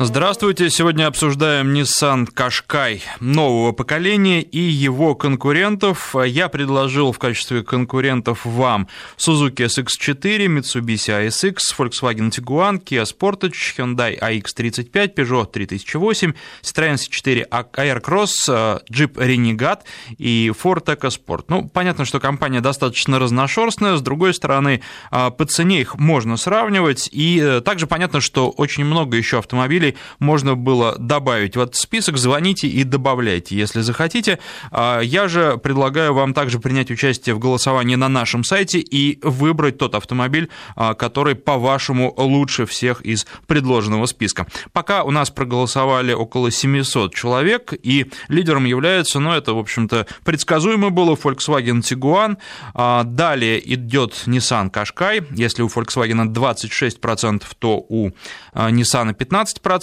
[0.00, 0.70] Здравствуйте.
[0.70, 6.14] Сегодня обсуждаем Nissan Qashqai нового поколения и его конкурентов.
[6.24, 14.16] Я предложил в качестве конкурентов вам Suzuki SX4, Mitsubishi ASX, Volkswagen Tiguan, Kia Sportage, Hyundai
[14.20, 19.80] AX35, Peugeot 3008, Citroёn C4 Aircross, Jeep Renegade
[20.16, 21.46] и Ford EcoSport.
[21.48, 23.96] Ну, понятно, что компания достаточно разношерстная.
[23.96, 24.80] С другой стороны,
[25.10, 27.08] по цене их можно сравнивать.
[27.10, 29.87] И также понятно, что очень много еще автомобилей
[30.18, 32.16] можно было добавить в этот список.
[32.16, 34.38] Звоните и добавляйте, если захотите.
[34.70, 39.78] А, я же предлагаю вам также принять участие в голосовании на нашем сайте и выбрать
[39.78, 44.46] тот автомобиль, а, который, по-вашему, лучше всех из предложенного списка.
[44.72, 50.90] Пока у нас проголосовали около 700 человек, и лидером является, ну, это, в общем-то, предсказуемо
[50.90, 52.36] было, Volkswagen Tiguan.
[52.74, 55.26] А, далее идет Nissan Qashqai.
[55.34, 58.10] Если у Volkswagen 26%, то у
[58.54, 59.77] Nissan 15%,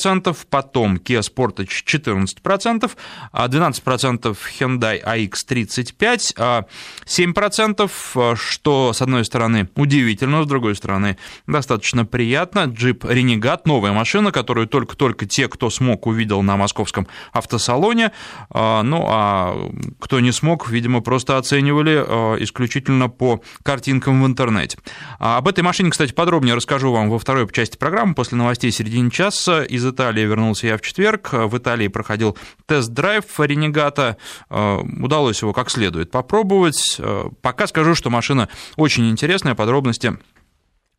[0.50, 2.92] потом Kia Sportage 14%,
[3.34, 6.66] 12% Hyundai AX35,
[7.06, 12.68] 7%, что, с одной стороны, удивительно, с другой стороны, достаточно приятно.
[12.68, 18.12] Jeep Renegade, новая машина, которую только-только те, кто смог, увидел на московском автосалоне,
[18.50, 24.78] а, ну, а кто не смог, видимо, просто оценивали а, исключительно по картинкам в интернете.
[25.20, 29.12] А об этой машине, кстати, подробнее расскажу вам во второй части программы после новостей середины
[29.12, 29.66] часа.
[29.86, 31.32] Из Италии вернулся я в четверг.
[31.32, 34.18] В Италии проходил тест-драйв Ренегата.
[34.50, 37.00] Удалось его как следует попробовать.
[37.42, 40.18] Пока скажу, что машина очень интересная, подробности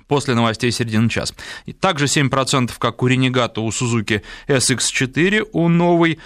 [0.06, 1.34] после новостей середины час.
[1.64, 6.20] И также 7%, как у Ренегата, у Suzuki SX4, у новой.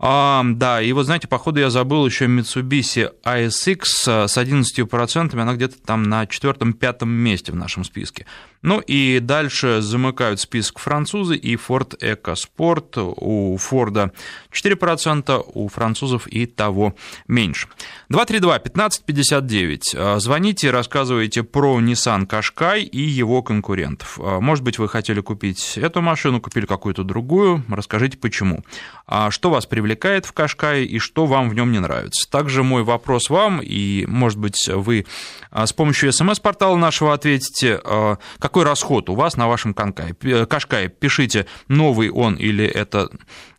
[0.00, 5.80] А, да, и вот знаете, походу я забыл еще Mitsubishi ASX с 11%, она где-то
[5.80, 8.26] там на четвертом-пятом месте в нашем списке.
[8.64, 13.14] Ну и дальше замыкают список французы и Ford EcoSport.
[13.18, 14.12] У Форда
[14.50, 16.94] 4%, у французов и того
[17.28, 17.68] меньше.
[18.10, 20.18] 232-1559.
[20.18, 24.18] Звоните, рассказывайте про Nissan Qashqai и его конкурентов.
[24.18, 27.62] Может быть, вы хотели купить эту машину, купили какую-то другую.
[27.68, 28.64] Расскажите, почему.
[29.06, 32.26] А что вас привлекает в Qashqai и что вам в нем не нравится.
[32.30, 35.04] Также мой вопрос вам, и, может быть, вы
[35.52, 37.78] с помощью смс-портала нашего ответите,
[38.38, 40.88] как какой расход у вас на вашем Кашкае?
[40.88, 43.10] Пишите, новый он или это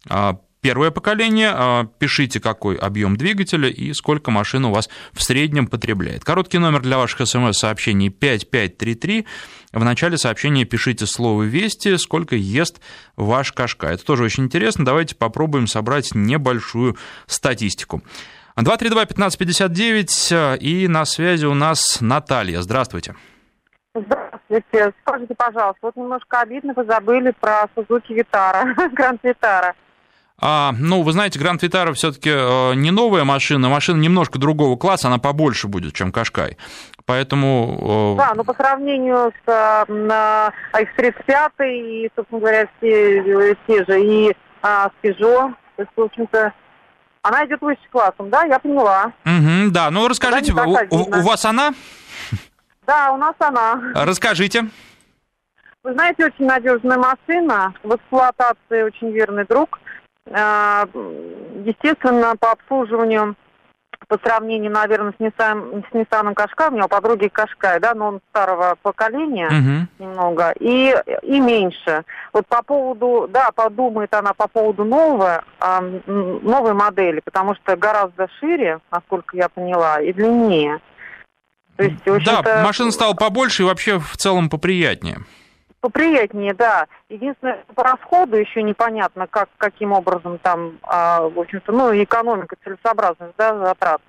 [0.08, 5.68] а, первое поколение, а, пишите, какой объем двигателя и сколько машин у вас в среднем
[5.68, 6.24] потребляет.
[6.24, 9.26] Короткий номер для ваших смс-сообщений 5533.
[9.74, 12.80] В начале сообщения пишите слово «Вести», сколько ест
[13.18, 13.88] ваш Кашка.
[13.88, 14.86] Это тоже очень интересно.
[14.86, 16.96] Давайте попробуем собрать небольшую
[17.28, 18.02] статистику.
[18.58, 22.62] 232-1559, и на связи у нас Наталья.
[22.62, 23.16] Здравствуйте.
[23.96, 24.94] Здравствуйте.
[25.02, 29.74] Скажите, пожалуйста, вот немножко обидно, вы забыли про Сузуки Витара, Гранд Витара.
[30.38, 35.08] А, ну, вы знаете, Гранд Витара все-таки э, не новая машина, машина немножко другого класса,
[35.08, 36.58] она побольше будет, чем Кашкай.
[37.06, 38.16] Поэтому...
[38.16, 44.36] Э, да, но по сравнению с э, X35 и, собственно говоря, все те же, и
[44.62, 46.54] а, с Peugeot, то есть, в общем-то,
[47.22, 49.14] она идет выше классом, да, я поняла.
[49.26, 51.74] Угу, да, ну расскажите, у, у вас она?
[52.86, 53.82] Да, у нас она.
[53.96, 54.66] Расскажите.
[55.84, 59.80] Вы знаете, очень надежная машина, в эксплуатации очень верный друг.
[60.32, 60.88] А,
[61.64, 63.36] естественно, по обслуживанию,
[64.08, 68.22] по сравнению, наверное, с Nissan, с Nissan Qashqai, у него подруги Qashqai, да, но он
[68.32, 70.04] старого поколения uh-huh.
[70.04, 72.04] немного, и, и меньше.
[72.34, 78.28] Вот по поводу, да, подумает она по поводу нового, а, новой модели, потому что гораздо
[78.40, 80.82] шире, насколько я поняла, и длиннее.
[81.78, 85.20] То есть, да, машина стала побольше и вообще в целом поприятнее.
[85.82, 86.88] Поприятнее, да.
[87.10, 93.36] Единственное, по расходу еще непонятно, как, каким образом там, а, в общем-то, ну, экономика, целесообразность,
[93.38, 94.02] да, затрат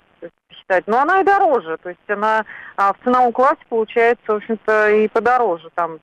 [0.50, 0.86] считать.
[0.86, 2.44] Но она и дороже, то есть она
[2.76, 5.98] а, в ценовом классе получается, в общем-то, и подороже там,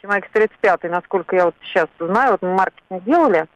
[0.00, 3.46] чем X35, насколько я вот сейчас знаю, вот мы маркетинг делали.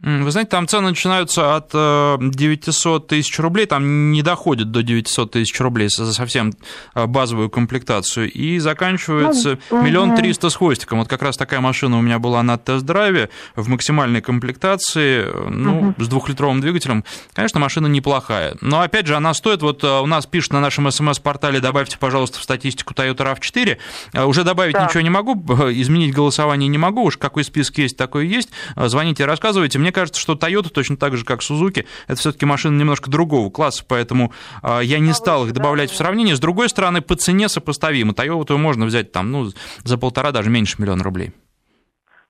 [0.00, 5.30] Вы знаете, там цены начинаются от 900 э, тысяч рублей, там не доходит до 900
[5.30, 6.52] тысяч рублей за совсем
[6.96, 10.98] э, базовую комплектацию, и заканчивается ну, миллион триста с хвостиком.
[10.98, 15.94] Вот как раз такая машина у меня была на тест-драйве в максимальной комплектации, э, ну,
[15.96, 17.04] с двухлитровым двигателем.
[17.32, 21.60] Конечно, машина неплохая, но, опять же, она стоит, вот у нас пишет на нашем смс-портале,
[21.60, 24.86] добавьте, пожалуйста, в статистику Toyota RAV4, уже добавить да.
[24.86, 25.34] ничего не могу,
[25.70, 29.83] изменить голосование не могу, уж какой список есть, такой есть, звоните, рассказывайте.
[29.84, 33.84] Мне кажется, что Toyota точно так же, как Suzuki, это все-таки машины немножко другого класса,
[33.86, 34.32] поэтому
[34.62, 36.34] а, я не стал их добавлять в сравнение.
[36.34, 38.14] С другой стороны, по цене сопоставимо.
[38.14, 39.50] Toyota можно взять там, ну,
[39.84, 41.34] за полтора, даже меньше миллиона рублей.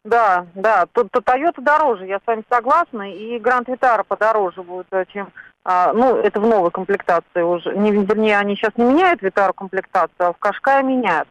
[0.03, 5.05] Да, да, тут Toyota дороже, я с вами согласна, и Гранд Витара подороже будет, э,
[5.13, 5.29] чем,
[5.65, 10.17] а, ну, это в новой комплектации уже, не, вернее, они сейчас не меняют Витару комплектацию,
[10.19, 11.29] а в Кашкае меняют.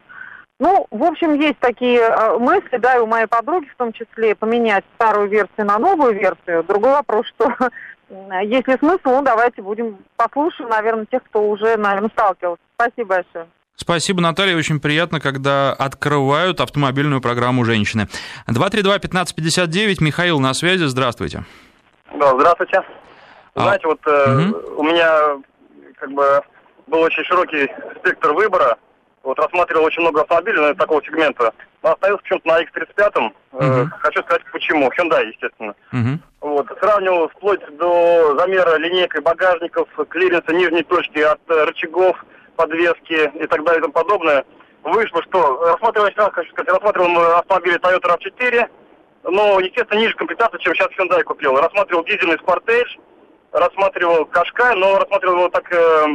[0.59, 4.35] Ну, в общем, есть такие э, мысли, да, и у моей подруги в том числе,
[4.35, 6.63] поменять старую версию на новую версию.
[6.63, 7.51] Другой вопрос, что
[8.43, 12.61] есть ли смысл, ну, давайте будем послушаем, наверное, тех, кто уже, наверное, сталкивался.
[12.75, 13.47] Спасибо большое.
[13.75, 14.55] Спасибо, Наталья.
[14.55, 18.07] Очень приятно, когда открывают автомобильную программу «Женщины».
[18.47, 19.97] 232-1559.
[19.99, 20.85] Михаил на связи.
[20.85, 21.43] Здравствуйте.
[22.13, 22.83] Да, здравствуйте.
[23.55, 23.61] А...
[23.61, 24.81] Знаете, вот э, угу.
[24.81, 25.41] у меня
[25.95, 26.41] как бы
[26.87, 27.67] был очень широкий
[27.99, 28.77] спектр выбора.
[29.23, 31.53] Вот рассматривал очень много автомобилей такого сегмента.
[31.81, 33.31] Но остановился почему-то на X35.
[33.53, 33.63] Угу.
[33.63, 34.89] Э, хочу сказать, почему.
[34.91, 35.73] Hyundai, естественно.
[35.93, 36.19] Угу.
[36.41, 42.17] Вот, сравнивал вплоть до замера линейкой багажников, клиренса нижней точки от э, рычагов,
[42.57, 44.45] подвески и так далее и тому подобное.
[44.83, 48.69] Вышло, что рассматривал, еще раз хочу сказать, рассматривал автомобили Toyota RAV4,
[49.23, 51.55] но, естественно, ниже комплектации, чем сейчас Hyundai купил.
[51.55, 52.99] Рассматривал дизельный Sportage,
[53.53, 56.05] рассматривал Кашкай, но рассматривал его так, э,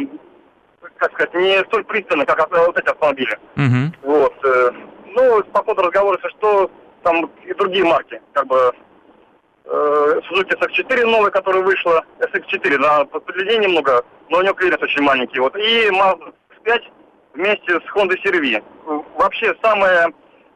[0.97, 3.39] как сказать, не столь пристально, как вот эти автомобили.
[3.57, 3.93] Uh-huh.
[4.03, 4.35] Вот.
[4.45, 4.73] Э,
[5.07, 6.71] ну, по ходу разговора, если что,
[7.03, 8.73] там и другие марки, как бы
[9.65, 15.03] э, Suzuki SX4 новая, которая вышла, SX4, да, подлиннее немного, но у него клиренс очень
[15.03, 15.41] маленький.
[15.41, 15.57] Вот.
[15.57, 16.33] И Mazda
[16.69, 16.83] 5
[17.35, 18.63] вместе с Honda CR-V.
[19.17, 20.13] Вообще самая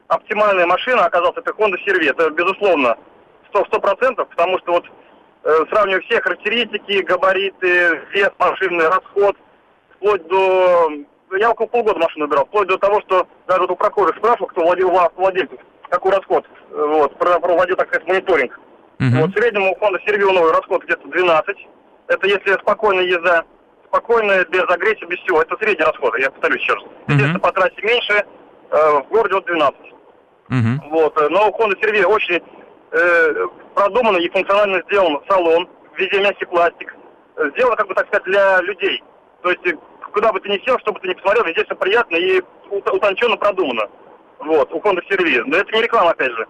[0.09, 2.05] оптимальная машина оказалась это Honda CR-V.
[2.05, 2.97] Это, безусловно,
[3.53, 4.85] 100%, 100% потому что вот
[5.45, 9.37] э, сравнивая все характеристики, габариты, вес машины, расход,
[10.03, 10.91] вплоть до...
[11.39, 14.63] Я около полгода машину выбирал, вплоть до того, что даже вот у прокурора спрашивал, кто
[14.63, 15.59] владел владельцев,
[15.89, 18.61] какой расход, вот, проводил, так сказать, мониторинг.
[18.99, 19.21] Uh-huh.
[19.21, 21.57] Вот в среднем у Honda CR-V новый расход где-то 12.
[22.09, 23.45] Это если спокойная езда,
[23.87, 25.41] спокойная, без агрессии, без всего.
[25.41, 26.83] Это средний расход, я повторюсь еще раз.
[26.83, 27.15] Uh-huh.
[27.15, 28.25] Если по трассе меньше,
[28.71, 29.81] э, в городе вот 12.
[29.81, 30.91] Uh-huh.
[30.91, 31.19] Вот.
[31.19, 32.43] Э, но у Honda CR-V очень
[32.91, 35.67] э, продуманно и функционально сделан салон,
[35.97, 36.95] везде мягкий пластик.
[37.55, 39.03] Сделано, как бы так сказать, для людей.
[39.43, 39.77] То есть, э,
[40.12, 43.37] куда бы ты ни сел, что бы ты ни посмотрел, везде все приятно и утонченно
[43.37, 43.88] продумано.
[44.38, 45.44] Вот, у Honda CR-V.
[45.47, 46.47] Но это не реклама, опять же.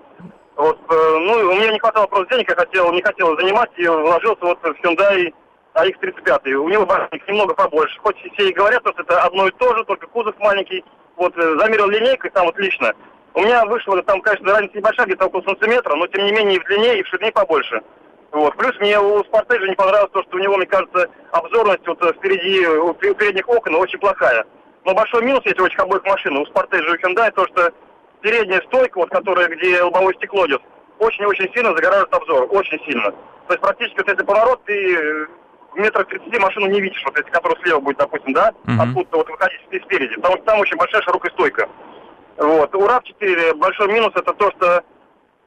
[0.57, 3.87] Вот, э, ну, у меня не хватало просто денег, я хотел, не хотел заниматься, и
[3.87, 5.33] вложился вот в Hyundai
[5.75, 6.53] AX35.
[6.53, 7.99] У него багажник немного побольше.
[8.01, 10.85] Хоть все и говорят, что это одно и то же, только кузов маленький.
[11.17, 12.93] Вот, э, замерил линейкой там вот лично.
[13.35, 16.61] У меня вышло, там, конечно, разница небольшая, где-то около сантиметра, но тем не менее и
[16.61, 17.83] в длине, и в ширине побольше.
[18.33, 18.57] Вот.
[18.57, 22.67] Плюс мне у Спортежа не понравилось то, что у него, мне кажется, обзорность вот впереди,
[22.67, 24.45] у передних окон очень плохая.
[24.85, 27.73] Но большой минус есть у этих обоих машин, у Спортежа и у Hyundai, то, что
[28.23, 30.63] передняя стойка, вот которая, где лобовое стекло идет,
[30.99, 33.11] очень-очень сильно загораживает обзор, очень сильно.
[33.11, 35.27] То есть практически вот если поворот, ты э,
[35.73, 38.83] в метрах 30 машину не видишь, вот если которая слева будет, допустим, да, uh-huh.
[38.83, 41.69] откуда-то вот выходить спереди, потому что там очень большая широкая стойка.
[42.39, 42.75] Вот.
[42.75, 44.83] У RAV4 большой минус это то, что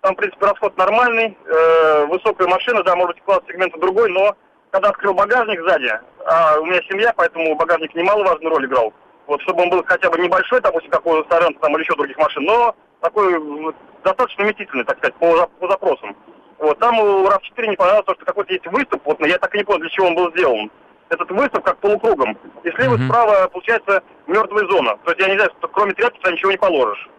[0.06, 4.36] там, в принципе, расход нормальный, э, высокая машина, да, может быть, класс сегмента другой, но
[4.70, 8.94] когда открыл багажник сзади, а у меня семья, поэтому багажник немаловажную роль играл,
[9.26, 12.20] вот, чтобы он был хотя бы небольшой, допустим, как у Сорента там, или еще других
[12.20, 13.74] машин, но такой
[14.04, 16.16] достаточно вместительный, так сказать, по, по запросам.
[16.60, 19.56] Вот, там у RAV4 не понравилось то, что какой-то есть выступ, вот, но я так
[19.56, 20.70] и не понял, для чего он был сделан.
[21.10, 22.38] Этот выступ как полукругом.
[22.64, 23.08] И слева, mm-hmm.
[23.08, 24.98] справа, получается, мертвая зона.
[25.04, 27.10] То есть я не знаю, что кроме тряпки туда ничего не положишь.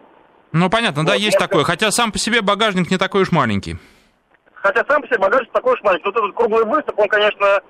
[0.57, 1.65] Ну, понятно, вот, да, есть такое.
[1.65, 3.77] Хотя сам по себе багажник не такой уж маленький.
[4.55, 6.07] Хотя сам по себе багажник такой уж маленький.
[6.07, 7.61] Вот этот круглый выступ, он, конечно,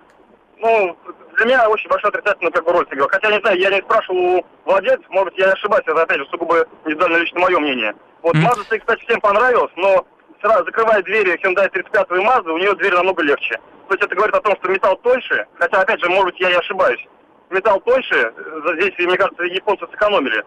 [0.59, 0.97] ну,
[1.37, 3.09] для меня очень большой отрицательный как бы роль сыграл.
[3.11, 6.27] Хотя, не знаю, я не спрашивал у владельцев, может быть, я ошибаюсь, это, опять же,
[6.31, 7.95] сугубо индивидуально лично мое мнение.
[8.23, 8.45] Вот mm-hmm.
[8.45, 10.07] Mazda, кстати, всем понравилось, но
[10.41, 13.59] сразу закрывая двери Hyundai 35 и Mazda, у нее дверь намного легче.
[13.89, 16.51] То есть это говорит о том, что металл тоньше, хотя, опять же, может быть, я
[16.51, 17.05] и ошибаюсь.
[17.51, 18.33] Металл тоньше,
[18.79, 20.45] здесь, мне кажется, японцы сэкономили.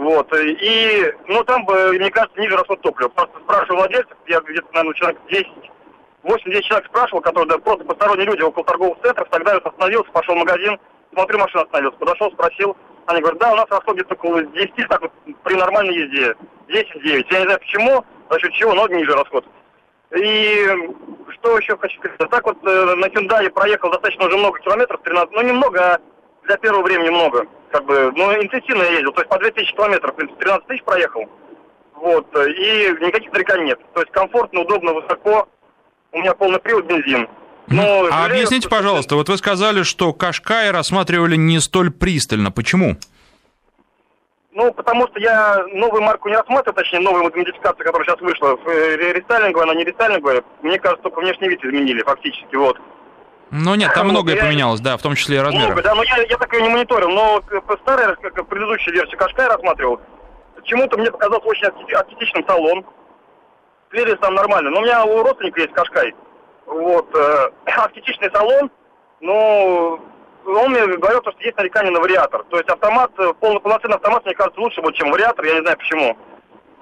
[0.00, 3.10] Вот, и, ну, там, мне кажется, ниже расход топлива.
[3.10, 5.46] Просто спрашиваю владельцев, я где-то, наверное, человек 10
[6.22, 10.34] 8-10 человек спрашивал, которые да, просто посторонние люди около торговых центров, тогда я остановился, пошел
[10.34, 10.78] в магазин,
[11.12, 12.76] смотрю, машина остановилась, подошел, спросил,
[13.06, 15.12] они говорят, да, у нас расход где-то около 10, так вот,
[15.44, 16.34] при нормальной езде,
[16.68, 17.26] 10-9.
[17.30, 19.44] Я не знаю почему, за счет чего, но ниже расход.
[20.16, 20.66] И
[21.34, 25.34] что еще хочу сказать, так вот э, на Hyundai проехал достаточно уже много километров, 13,
[25.34, 26.00] ну немного, а
[26.44, 30.12] для первого времени много, как бы, ну интенсивно я ездил, то есть по 2000 километров,
[30.12, 31.28] в принципе, 13 тысяч проехал,
[31.94, 35.48] вот, и никаких нареканий нет, то есть комфортно, удобно, высоко,
[36.12, 37.28] у меня полный привод бензин.
[37.68, 42.50] Но а объясните, пожалуйста, вот вы сказали, что Кашкай рассматривали не столь пристально.
[42.50, 42.96] Почему?
[44.52, 49.12] Ну, потому что я новую марку не рассматриваю, точнее, новую модификацию, которая сейчас вышла, э,
[49.12, 50.42] рестайлинговая, она не рестайлинговая.
[50.62, 52.76] Мне кажется, только внешний вид изменили фактически, вот.
[53.50, 54.42] Ну нет, там многое я...
[54.42, 55.66] поменялось, да, в том числе и размеры.
[55.66, 57.42] Много, да, но я, я так ее не мониторил, но
[57.82, 60.00] старая, как предыдущая версия Кашкай рассматривал,
[60.54, 62.84] почему-то мне показался очень аскетичным салон,
[63.90, 64.70] клиренс там нормальный.
[64.70, 66.14] Но у меня у родственника есть Кашкай.
[66.66, 68.70] Вот, э, автентичный салон,
[69.20, 70.00] но
[70.46, 72.44] он мне говорил, что есть нарекание на вариатор.
[72.50, 75.62] То есть автомат, э, полный полноценный автомат, мне кажется, лучше будет, чем вариатор, я не
[75.62, 76.16] знаю почему.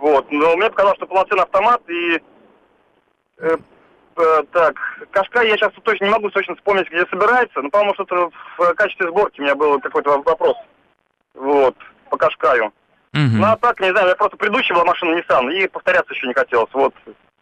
[0.01, 2.23] Вот, но мне показалось, что полноценный автомат и...
[4.19, 4.77] Э, э, так,
[5.11, 9.09] Кашкай я сейчас точно не могу точно вспомнить, где собирается, но, по-моему, что-то в качестве
[9.09, 10.57] сборки у меня был какой-то вопрос.
[11.35, 11.77] Вот,
[12.11, 12.67] по Кашкаю.
[13.15, 13.37] Угу.
[13.39, 16.35] Ну, а так, не знаю, я просто предыдущая была машина Nissan, и повторяться еще не
[16.35, 16.71] хотелось.
[16.73, 16.95] Вот,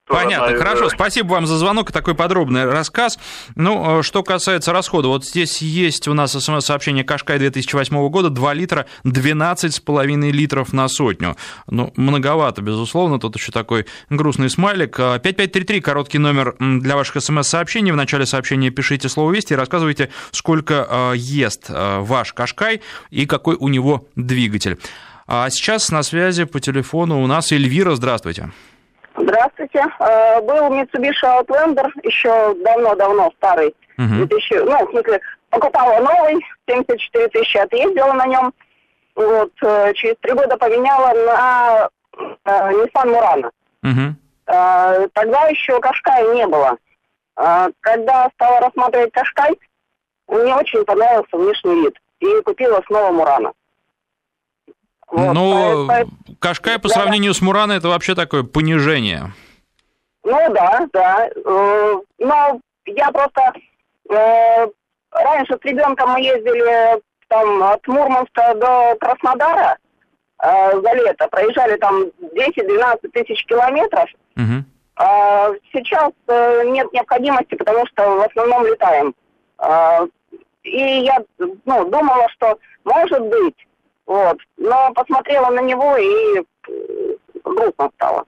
[0.07, 0.89] Понятно, хорошо.
[0.89, 3.19] Спасибо вам за звонок и такой подробный рассказ.
[3.57, 8.55] Ну, э, что касается расхода, вот здесь есть у нас смс-сообщение Кашкай 2008 года, 2
[8.55, 11.37] литра, 12,5 литров на сотню.
[11.67, 14.97] Ну, многовато, безусловно, тут еще такой грустный смайлик.
[14.97, 17.91] 5533, э, короткий номер для ваших смс-сообщений.
[17.91, 23.57] В начале сообщения пишите слово «Вести» и рассказывайте, сколько э, ест ваш Кашкай и какой
[23.57, 24.79] у него двигатель.
[25.27, 27.97] А сейчас на связи по телефону у нас Эльвира.
[27.97, 28.43] Здравствуйте.
[28.43, 28.76] Здравствуйте.
[29.19, 33.75] Э, был Mitsubishi Outlander еще давно-давно, старый.
[33.99, 34.27] Uh-huh.
[34.27, 35.21] 2000, ну, в смысле,
[35.51, 38.53] покупала новый, 74 тысячи отъездила на нем.
[39.15, 41.89] Вот, э, через три года поменяла на
[42.45, 43.51] э, Nissan Murano.
[43.85, 45.11] Uh-huh.
[45.15, 46.77] Тогда еще Кашкая не было.
[47.35, 49.59] Когда стала рассматривать Кашкай,
[50.29, 51.99] мне очень понравился внешний вид.
[52.21, 53.53] И купила снова Мурана.
[55.11, 55.89] Вот, ну,
[56.41, 56.95] Кашкай по да.
[56.95, 59.33] сравнению с Мурана это вообще такое понижение.
[60.25, 61.29] Ну да, да.
[61.29, 63.53] Э, но я просто
[64.11, 64.67] э,
[65.13, 69.79] раньше с ребенком мы ездили там от Мурманска до Краснодара
[70.43, 74.11] э, за лето, проезжали там 10-12 тысяч километров.
[74.37, 74.65] Угу.
[74.97, 76.11] А сейчас
[76.65, 79.15] нет необходимости, потому что в основном летаем.
[80.63, 83.55] И я ну, думала, что может быть
[84.07, 84.39] вот.
[84.57, 88.25] Но посмотрела на него и э, грустно стало.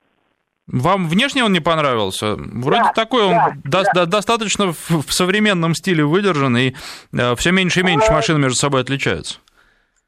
[0.66, 2.36] Вам внешне он не понравился?
[2.36, 3.32] Вроде да, такой он
[3.64, 4.06] да, до, да.
[4.06, 6.74] достаточно в, в современном стиле выдержан, и
[7.16, 8.12] э, все меньше и меньше а...
[8.12, 9.38] машин между собой отличаются.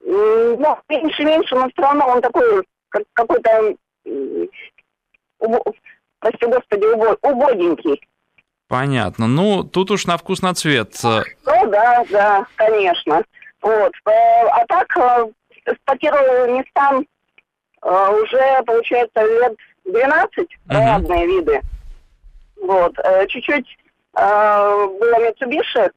[0.05, 3.75] Ну, меньше и меньше, но все равно он такой, как, какой-то,
[6.19, 6.85] прости господи,
[7.23, 8.01] убогенький.
[8.69, 9.27] Понятно.
[9.29, 10.95] Ну, тут уж на вкус, на цвет.
[11.03, 11.23] Ну,
[11.71, 13.23] да, да, конечно.
[13.63, 13.93] Вот.
[14.07, 14.97] Э, а так,
[15.65, 17.07] эксплуатировал Nissan
[17.83, 20.49] э, уже, получается, лет 12, uh-huh.
[20.69, 21.61] разные виды.
[22.63, 22.99] Вот.
[22.99, 23.79] Э, чуть-чуть
[24.17, 25.91] э, было Mitsubishi,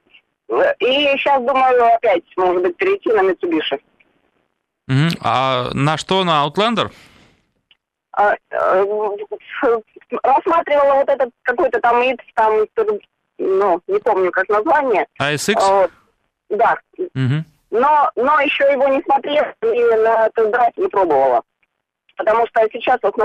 [0.79, 3.81] и сейчас думаю опять, может быть, перейти на Mitsubishi.
[4.89, 5.17] Uh-huh.
[5.21, 6.91] А на что, на Outlander?
[8.15, 8.35] А,
[10.21, 12.53] рассматривала вот этот какой-то там ИТ, там,
[13.39, 15.07] ну, не помню, как название.
[15.19, 15.55] ASX?
[15.57, 15.89] А
[16.49, 16.77] да.
[16.97, 17.43] Угу
[17.73, 21.41] но, но еще его не смотрела и на тест-драйв не пробовала.
[22.15, 23.15] Потому что сейчас вот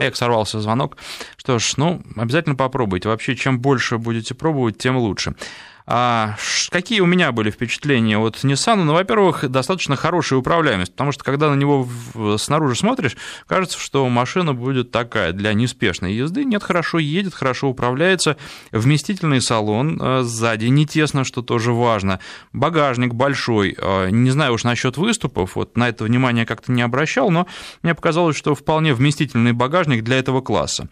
[0.00, 0.96] Эх, сорвался звонок.
[1.36, 3.08] Что ж, ну, обязательно попробуйте.
[3.08, 5.34] Вообще, чем больше будете пробовать, тем лучше.
[5.90, 6.36] А
[6.70, 8.84] какие у меня были впечатления от Nissan?
[8.84, 11.88] Ну, во-первых, достаточно хорошая управляемость, потому что когда на него
[12.36, 13.16] снаружи смотришь,
[13.46, 16.44] кажется, что машина будет такая для неспешной езды.
[16.44, 18.36] Нет, хорошо едет, хорошо управляется,
[18.70, 22.20] вместительный салон, э, сзади не тесно, что тоже важно,
[22.52, 27.30] багажник большой, э, не знаю уж насчет выступов, вот на это внимание как-то не обращал,
[27.30, 27.46] но
[27.82, 30.90] мне показалось, что вполне вместительный багажник для этого класса.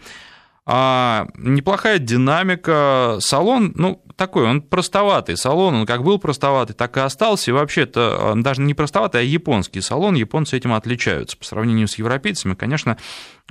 [0.69, 7.01] А неплохая динамика, салон, ну, такой, он простоватый салон, он как был простоватый, так и
[7.01, 11.45] остался, и вообще это э, даже не простоватый, а японский салон, японцы этим отличаются по
[11.45, 12.99] сравнению с европейцами, конечно,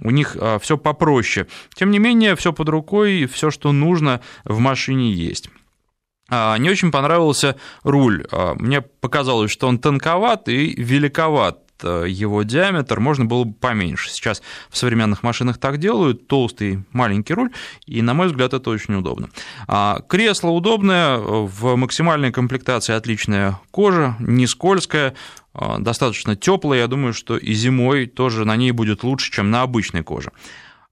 [0.01, 1.47] у них э, все попроще.
[1.73, 5.49] Тем не менее, все под рукой, все, что нужно в машине есть.
[6.29, 8.25] А, не очень понравился руль.
[8.31, 14.09] А, мне показалось, что он тонковат и великоват его диаметр, можно было бы поменьше.
[14.09, 17.51] Сейчас в современных машинах так делают, толстый маленький руль,
[17.85, 19.29] и, на мой взгляд, это очень удобно.
[19.67, 25.15] А, кресло удобное, в максимальной комплектации отличная кожа, не скользкая,
[25.53, 29.61] а, достаточно теплая, я думаю, что и зимой тоже на ней будет лучше, чем на
[29.61, 30.31] обычной коже.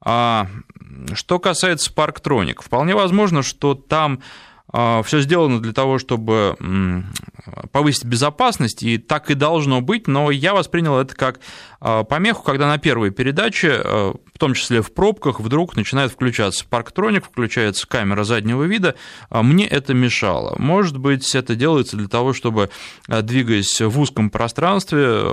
[0.01, 0.47] А,
[1.13, 4.21] что касается Parktronic, вполне возможно, что там
[4.73, 6.55] все сделано для того, чтобы
[7.71, 11.39] повысить безопасность, и так и должно быть, но я воспринял это как
[11.79, 16.65] а, помеху, когда на первой передаче, а, в том числе в пробках, вдруг начинает включаться
[16.67, 18.95] парктроник, включается камера заднего вида.
[19.29, 20.55] Мне это мешало.
[20.57, 22.69] Может быть, это делается для того, чтобы,
[23.07, 25.23] двигаясь в узком пространстве,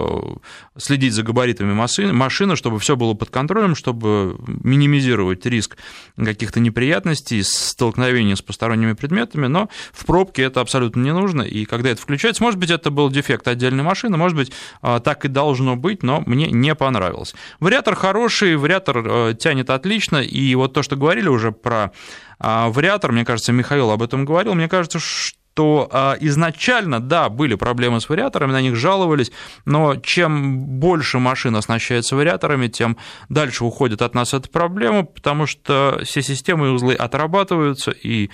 [0.76, 5.76] следить за габаритами машины, чтобы все было под контролем, чтобы минимизировать риск
[6.16, 11.90] каких-то неприятностей, столкновений с посторонними предметами, но в пробке это абсолютно не нужно, и когда
[11.90, 12.42] это включается.
[12.42, 14.52] Может быть, это был дефект отдельной машины, может быть,
[14.82, 17.34] так и должно быть, но мне не понравилось.
[17.60, 18.99] Вариатор хороший, вариатор
[19.38, 21.92] тянет отлично, и вот то, что говорили уже про
[22.38, 27.54] вариатор, мне кажется, Михаил об этом говорил, мне кажется, что что а, изначально, да, были
[27.54, 29.30] проблемы с вариаторами, на них жаловались,
[29.66, 32.96] но чем больше машин оснащается вариаторами, тем
[33.28, 38.30] дальше уходит от нас эта проблема, потому что все системы и узлы отрабатываются, и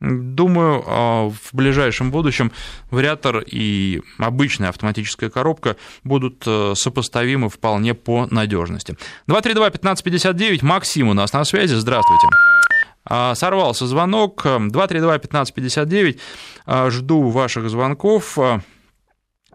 [0.00, 2.52] Думаю, а, в ближайшем будущем
[2.90, 8.96] вариатор и обычная автоматическая коробка будут э, сопоставимы вполне по надежности.
[9.28, 12.28] 232-1559, Максим у нас на связи, здравствуйте.
[12.32, 12.59] А,
[13.06, 14.44] сорвался звонок.
[14.44, 16.18] 232-1559.
[16.66, 18.38] А, жду ваших звонков.
[18.38, 18.60] А,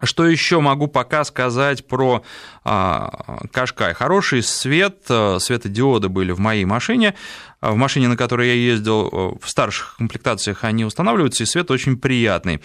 [0.02, 2.22] что еще могу пока сказать про
[2.64, 3.94] Кашкай?
[3.94, 7.14] Хороший свет, светодиоды были в моей машине.
[7.62, 12.60] В машине, на которой я ездил, в старших комплектациях они устанавливаются, и свет очень приятный.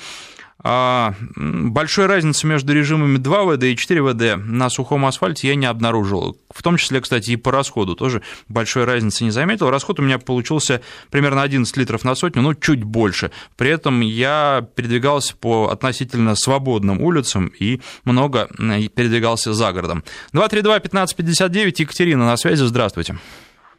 [0.64, 5.66] А, большой разницы между режимами 2 ВД и 4 ВД на сухом асфальте я не
[5.66, 6.38] обнаружил.
[6.54, 9.70] В том числе, кстати, и по расходу тоже большой разницы не заметил.
[9.70, 13.32] Расход у меня получился примерно 11 литров на сотню, ну, чуть больше.
[13.58, 20.04] При этом я передвигался по относительно свободным улицам и много передвигался за городом.
[20.34, 23.16] 232-1559, Екатерина на связи, здравствуйте.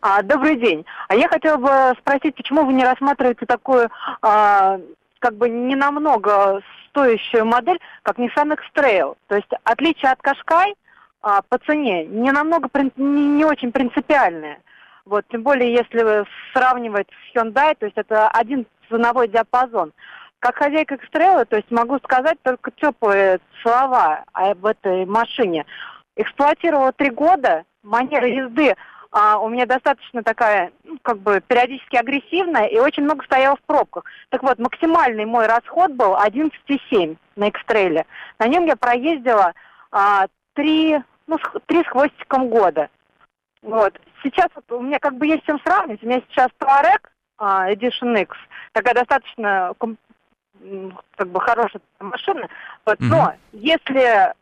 [0.01, 0.85] А, добрый день.
[1.09, 3.89] А я хотела бы спросить, почему вы не рассматриваете такую
[4.21, 4.81] а,
[5.23, 9.17] как бы не намного стоящую модель, как Nissan X-Trail.
[9.29, 10.75] То есть отличие от Qashqai
[11.23, 14.59] а, по цене не намного, не, не очень принципиальное.
[15.05, 19.93] Вот, тем более, если сравнивать с Hyundai, то есть это один ценовой диапазон.
[20.41, 25.67] Как хозяйка X-Trail, то есть могу сказать только теплые слова об этой машине.
[26.17, 28.75] Эксплуатировала три года, манера езды
[29.13, 33.63] а, у меня достаточно такая, ну, как бы, периодически агрессивная и очень много стояла в
[33.63, 34.05] пробках.
[34.31, 38.07] Так вот, максимальный мой расход был 11,7 на экстрейле.
[38.39, 39.53] На нем я проездила
[39.91, 42.89] а, 3, ну, 3 с хвостиком года.
[43.61, 44.01] Вот.
[44.23, 46.03] Сейчас вот, у меня как бы есть чем сравнить.
[46.03, 48.35] У меня сейчас Touareg а, Edition X,
[48.73, 49.75] такая достаточно
[51.17, 52.49] как бы хорошая машина.
[52.87, 52.99] Вот.
[52.99, 53.09] Mm-hmm.
[53.09, 54.33] Но если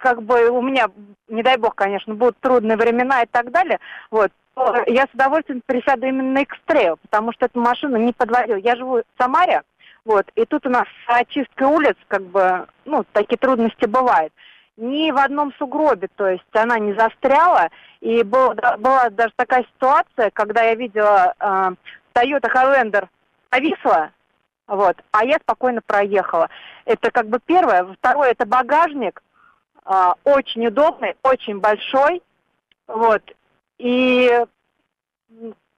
[0.00, 0.86] как бы у меня,
[1.28, 3.78] не дай бог, конечно, будут трудные времена и так далее,
[4.10, 8.56] вот, то я с удовольствием присяду именно на X-Trail, потому что эту машину не подводил.
[8.56, 9.62] Я живу в Самаре,
[10.04, 14.32] вот, и тут у нас с очисткой улиц, как бы, ну, такие трудности бывают.
[14.76, 17.68] Ни в одном сугробе, то есть она не застряла,
[18.00, 21.70] и был, была даже такая ситуация, когда я видела э,
[22.14, 23.06] Toyota Highlander
[23.50, 24.10] повисла,
[24.66, 26.48] вот, а я спокойно проехала.
[26.86, 27.84] Это как бы первое.
[27.98, 29.20] Второе, это багажник,
[29.84, 32.22] а, очень удобный, очень большой,
[32.86, 33.22] вот,
[33.78, 34.30] и,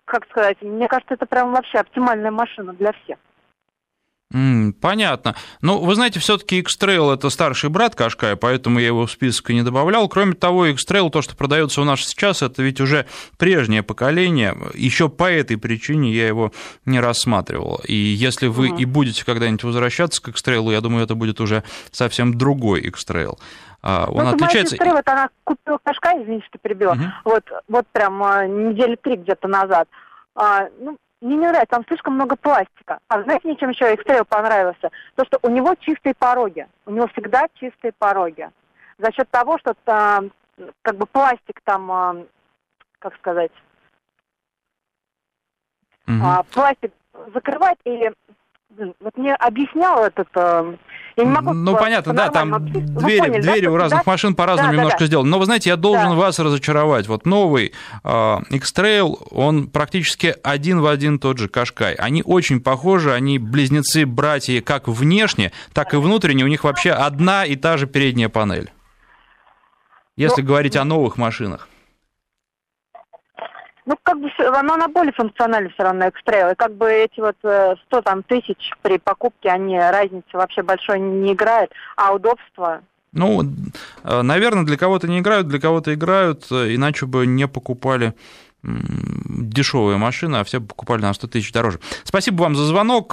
[0.05, 3.19] как сказать, мне кажется, это прям вообще оптимальная машина для всех.
[4.81, 5.37] понятно.
[5.61, 9.63] Ну, вы знаете, все-таки X-Trail это старший брат Кашкая, поэтому я его в список не
[9.63, 10.09] добавлял.
[10.09, 14.57] Кроме того, X-Trail, то, что продается у нас сейчас, это ведь уже прежнее поколение.
[14.73, 16.51] Еще по этой причине я его
[16.87, 17.83] не рассматривал.
[17.87, 18.79] И если вы угу.
[18.79, 23.39] и будете когда-нибудь возвращаться к X-Trail, я думаю, это будет уже совсем другой X-Trail.
[23.83, 24.77] А, он ну, отличается...
[24.79, 27.03] Моя вот она купила кашка, извините, что перебила, угу.
[27.25, 29.89] вот, вот прям а, недели три где-то назад.
[30.37, 32.99] А, ну, мне не нравится, там слишком много пластика.
[33.09, 34.91] А знаете, мне чем еще X-Trail понравился?
[35.17, 36.67] То, что у него чистые пороги.
[36.87, 38.49] У него всегда чистые пороги.
[38.99, 40.31] За счет того, что там,
[40.83, 42.17] как бы пластик там, а,
[43.01, 43.53] как сказать,
[46.07, 46.19] угу.
[46.25, 46.93] а, пластик
[47.35, 48.11] закрывает и
[49.01, 50.29] вот мне объяснял этот
[51.17, 54.11] я не могу ну, понятно, да, там двери, поняли, двери да, у разных да?
[54.11, 55.07] машин по-разному да, немножко да, да.
[55.07, 55.31] сделаны.
[55.31, 56.15] Но вы знаете, я должен да.
[56.15, 57.07] вас разочаровать.
[57.07, 61.95] Вот новый э, X-Trail, он практически один в один тот же Кашкай.
[61.95, 66.45] Они очень похожи, они близнецы, братья как внешне, так и внутренне.
[66.45, 68.71] У них вообще одна и та же передняя панель.
[70.17, 70.47] Если Но...
[70.47, 71.69] Ну, говорить о новых машинах.
[73.85, 76.51] Ну, как бы оно на более функционально все равно экстрейл.
[76.51, 81.01] И как бы эти вот 100 э, там, тысяч при покупке, они разницы вообще большой
[81.01, 82.83] не играют, а удобство
[83.15, 83.43] ну,
[84.05, 88.15] э, наверное, для кого-то не играют, для кого-то играют, э, иначе бы не покупали
[88.65, 91.81] дешевые машины, а все покупали на 100 тысяч дороже.
[92.05, 93.13] Спасибо вам за звонок.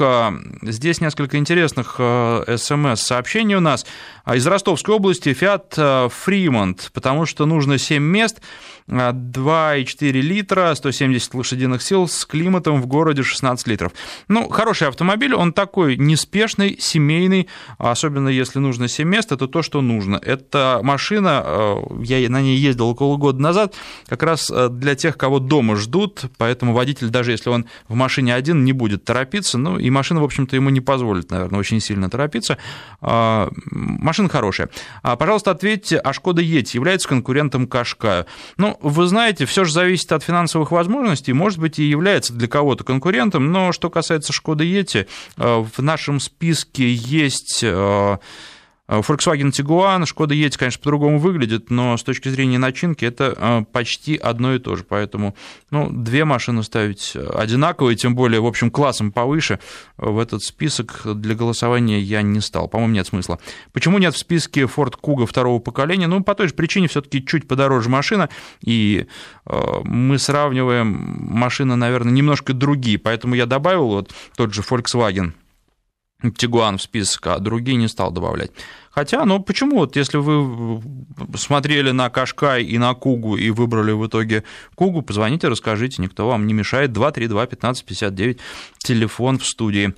[0.61, 3.83] Здесь несколько интересных смс-сообщений у нас.
[4.31, 8.43] из Ростовской области Fiat Fremont, потому что нужно 7 мест,
[8.89, 13.91] 2,4 литра, 170 лошадиных сил с климатом в городе 16 литров.
[14.27, 17.47] Ну, хороший автомобиль, он такой неспешный, семейный,
[17.77, 20.19] особенно если нужно 7 мест, это то, что нужно.
[20.21, 23.75] Это машина, э, я на ней ездил около года назад,
[24.07, 28.33] как раз э, для тех, кого дома ждут, поэтому водитель, даже если он в машине
[28.33, 32.09] один, не будет торопиться, ну, и машина, в общем-то, ему не позволит, наверное, очень сильно
[32.09, 32.57] торопиться.
[33.01, 34.69] Машина хорошая.
[35.03, 38.25] А, пожалуйста, ответьте, а Шкода Ети является конкурентом Кашкаю?
[38.57, 42.83] Ну, вы знаете, все же зависит от финансовых возможностей, может быть, и является для кого-то
[42.83, 48.17] конкурентом, но что касается Шкоды Ети, э, в нашем списке есть Э,
[48.89, 54.17] Volkswagen Tiguan, Шкода Yeti, конечно, по-другому выглядит, но с точки зрения начинки это э, почти
[54.17, 54.83] одно и то же.
[54.83, 55.35] Поэтому
[55.69, 59.59] ну, две машины ставить одинаковые, тем более, в общем, классом повыше,
[59.97, 62.67] в этот список для голосования я не стал.
[62.67, 63.37] По-моему, нет смысла.
[63.73, 66.07] Почему нет в списке Ford Kuga второго поколения?
[66.07, 68.29] Ну, по той же причине, все-таки чуть подороже машина,
[68.61, 69.05] и
[69.45, 70.87] э, мы сравниваем
[71.29, 72.97] машины, наверное, немножко другие.
[72.97, 75.33] Поэтому я добавил вот тот же Volkswagen
[76.35, 78.51] Тигуан в список, а другие не стал добавлять.
[78.91, 79.77] Хотя, ну почему?
[79.77, 80.81] Вот если вы
[81.35, 84.43] смотрели на Кашкай и на Кугу и выбрали в итоге
[84.75, 86.91] Кугу, позвоните, расскажите, никто вам не мешает.
[86.91, 88.39] 232-1559,
[88.79, 89.93] телефон в студии.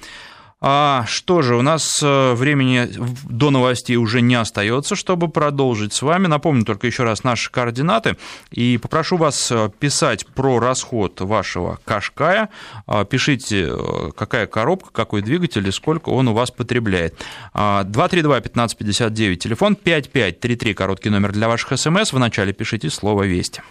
[0.64, 2.88] А что же, у нас э, времени
[3.28, 6.28] до новостей уже не остается, чтобы продолжить с вами.
[6.28, 8.16] Напомню только еще раз наши координаты
[8.52, 12.50] и попрошу вас э, писать про расход вашего Кашкая.
[12.86, 17.16] А, пишите, э, какая коробка, какой двигатель и сколько он у вас потребляет.
[17.56, 22.14] 232-1559, а, телефон 5533, короткий номер для ваших смс.
[22.14, 23.62] Вначале пишите слово «Весть».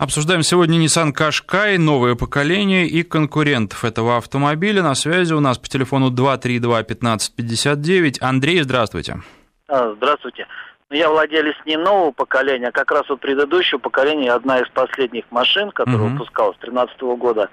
[0.00, 4.82] Обсуждаем сегодня Nissan Qashqai, новое поколение и конкурентов этого автомобиля.
[4.82, 8.16] На связи у нас по телефону 232-1559.
[8.22, 9.20] Андрей, здравствуйте.
[9.68, 10.46] А, здравствуйте.
[10.88, 15.24] Ну, я владелец не нового поколения, а как раз вот предыдущего поколения, одна из последних
[15.30, 16.12] машин, которая uh-huh.
[16.12, 17.50] выпускалась с 2013 года.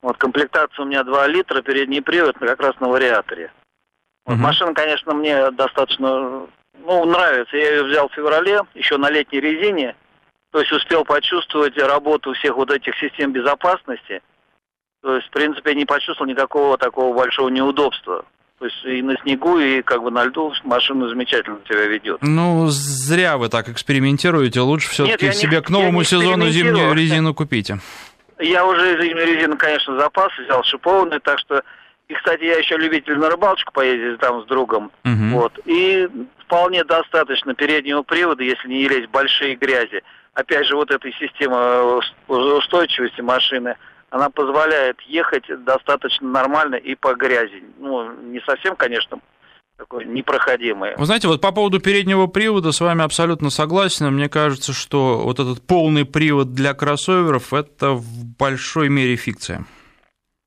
[0.00, 3.50] Вот комплектация у меня 2 литра, передний привод, как раз на вариаторе.
[4.26, 4.42] Вот uh-huh.
[4.42, 6.46] Машина, конечно, мне достаточно
[6.84, 7.56] ну, нравится.
[7.56, 9.96] Я ее взял в феврале, еще на летней резине.
[10.54, 14.22] То есть успел почувствовать работу всех вот этих систем безопасности.
[15.02, 18.24] То есть, в принципе, не почувствовал никакого такого большого неудобства.
[18.60, 22.18] То есть и на снегу, и как бы на льду машина замечательно себя ведет.
[22.22, 24.60] Ну, зря вы так экспериментируете.
[24.60, 27.80] Лучше все-таки себе к новому сезону зимнюю резину купите.
[28.38, 31.64] Я уже зимнюю резину, конечно, запас взял шипованную, так что...
[32.06, 34.92] И, кстати, я еще любитель на рыбалочку поездить там с другом.
[35.04, 35.40] Угу.
[35.40, 35.58] Вот.
[35.64, 36.06] И
[36.44, 40.00] вполне достаточно переднего привода, если не лезть большие грязи
[40.34, 43.76] опять же, вот эта система э, устойчивости машины,
[44.10, 47.64] она позволяет ехать достаточно нормально и по грязи.
[47.78, 49.18] Ну, не совсем, конечно,
[49.76, 50.94] такой непроходимый.
[50.96, 54.12] Вы знаете, вот по поводу переднего привода с вами абсолютно согласен.
[54.12, 59.64] Мне кажется, что вот этот полный привод для кроссоверов– это в большой мере фикция.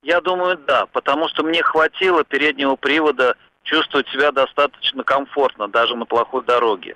[0.02, 6.06] Я думаю, да, потому что мне хватило переднего привода чувствовать себя достаточно комфортно, даже на
[6.06, 6.96] плохой дороге.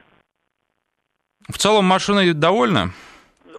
[1.52, 2.92] В целом машина довольна?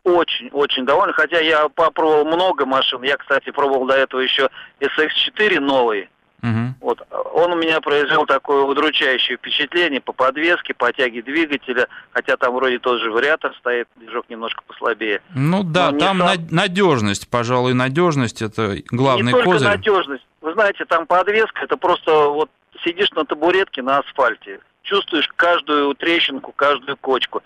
[0.04, 1.12] Очень, очень доволен.
[1.12, 3.02] Хотя я попробовал много машин.
[3.02, 4.48] Я, кстати, пробовал до этого еще
[4.80, 6.08] SX4 новый.
[6.42, 6.74] Угу.
[6.80, 7.00] Вот.
[7.34, 12.80] Он у меня произвел такое удручающее впечатление по подвеске, по тяге двигателя, хотя там вроде
[12.80, 15.22] тот же вариатор стоит, движок немножко послабее.
[15.34, 16.46] Ну да, Но там сам...
[16.50, 19.68] надежность, пожалуй, надежность это главный не только козырь.
[19.68, 20.26] надежность.
[20.40, 22.50] Вы знаете, там подвеска, это просто вот
[22.84, 27.44] сидишь на табуретке на асфальте, чувствуешь каждую трещинку, каждую кочку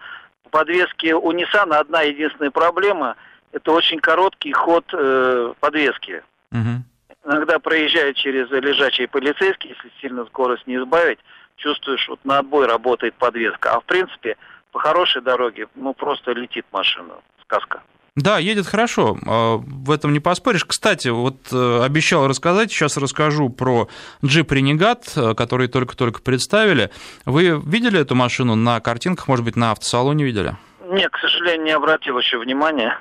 [0.51, 3.17] подвески у Nissan одна единственная проблема–
[3.53, 6.23] это очень короткий ход э, подвески.
[6.53, 6.83] Угу.
[7.27, 11.19] Иногда проезжая через лежачие полицейские, если сильно скорость не избавить,
[11.57, 13.75] чувствуешь, вот на отбой работает подвеска.
[13.75, 14.37] А в принципе,
[14.73, 17.15] по хорошей дороге, ну, просто летит машина.
[17.43, 17.83] Сказка.
[18.17, 20.65] Да, едет хорошо, а, в этом не поспоришь.
[20.65, 23.89] Кстати, вот э, обещал рассказать, сейчас расскажу про
[24.25, 26.91] джип Renegade, э, который только-только представили.
[27.27, 30.57] Вы видели эту машину на картинках, может быть, на автосалоне видели?
[30.89, 32.99] Нет, к сожалению, не обратил еще внимания.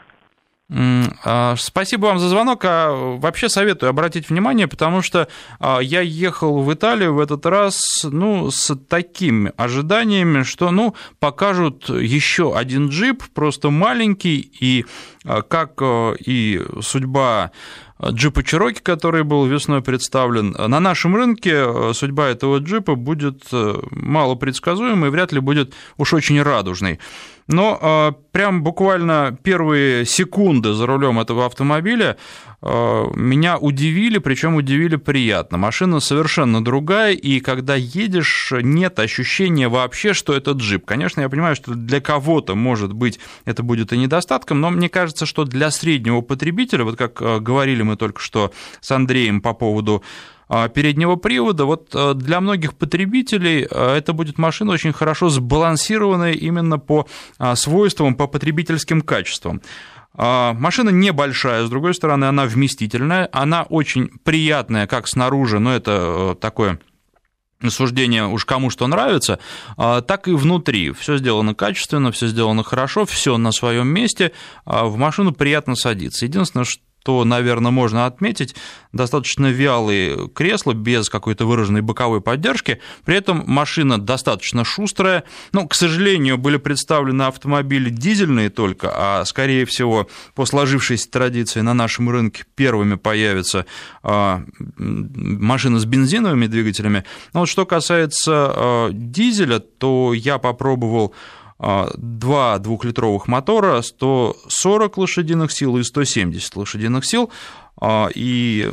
[0.67, 2.61] А, спасибо вам за звонок.
[2.65, 5.27] А вообще советую обратить внимание, потому что
[5.59, 11.89] а, я ехал в Италию в этот раз ну, с такими ожиданиями, что ну, покажут
[11.89, 14.85] еще один джип, просто маленький, и
[15.23, 15.81] а, как
[16.25, 17.51] и судьба
[18.03, 20.51] джипа Чироки, который был весной представлен.
[20.51, 26.99] На нашем рынке судьба этого джипа будет малопредсказуемой, вряд ли будет уж очень радужной.
[27.47, 32.17] Но прям буквально первые секунды за рулем этого автомобиля
[32.61, 35.59] меня удивили, причем удивили приятно.
[35.59, 40.85] Машина совершенно другая, и когда едешь, нет ощущения вообще, что это джип.
[40.85, 45.27] Конечно, я понимаю, что для кого-то, может быть, это будет и недостатком, но мне кажется,
[45.27, 50.07] что для среднего потребителя, вот как говорили мы только что с Андреем по поводу а,
[50.47, 56.77] переднего привода, вот э, для многих потребителей э, это будет машина очень хорошо сбалансированная именно
[56.77, 59.61] по а, свойствам, по потребительским качествам.
[60.13, 66.33] А, машина небольшая, с другой стороны, она вместительная, она очень приятная как снаружи, но это
[66.33, 66.79] э, такое
[67.67, 69.39] суждение уж кому что нравится,
[69.75, 70.91] так и внутри.
[70.91, 74.33] Все сделано качественно, все сделано хорошо, все на своем месте,
[74.65, 76.25] в машину приятно садиться.
[76.25, 78.55] Единственное, что то, наверное, можно отметить,
[78.91, 82.81] достаточно вялые кресла без какой-то выраженной боковой поддержки.
[83.05, 85.23] При этом машина достаточно шустрая.
[85.51, 91.75] Ну, к сожалению, были представлены автомобили дизельные только, а, скорее всего, по сложившейся традиции на
[91.75, 93.67] нашем рынке первыми появятся
[94.01, 94.43] а,
[94.77, 97.03] машины с бензиновыми двигателями.
[97.33, 101.13] Но вот что касается а, дизеля, то я попробовал
[101.57, 107.31] два двухлитровых мотора, 140 лошадиных сил и 170 лошадиных сил,
[107.79, 108.71] а, и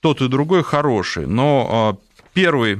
[0.00, 1.96] тот и другой хороший, но а,
[2.32, 2.78] первый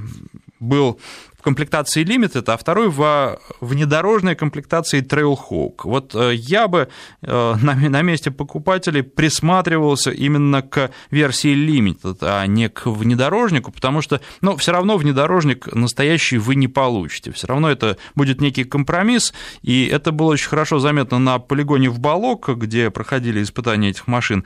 [0.60, 1.00] был
[1.44, 5.82] комплектации Limited, а второй в внедорожной комплектации Trailhawk.
[5.84, 6.88] Вот э, я бы
[7.20, 14.20] э, на месте покупателей присматривался именно к версии Limited, а не к внедорожнику, потому что,
[14.40, 17.30] ну, все равно внедорожник настоящий вы не получите.
[17.30, 21.98] Все равно это будет некий компромисс, и это было очень хорошо заметно на полигоне в
[21.98, 24.44] Балок, где проходили испытания этих машин.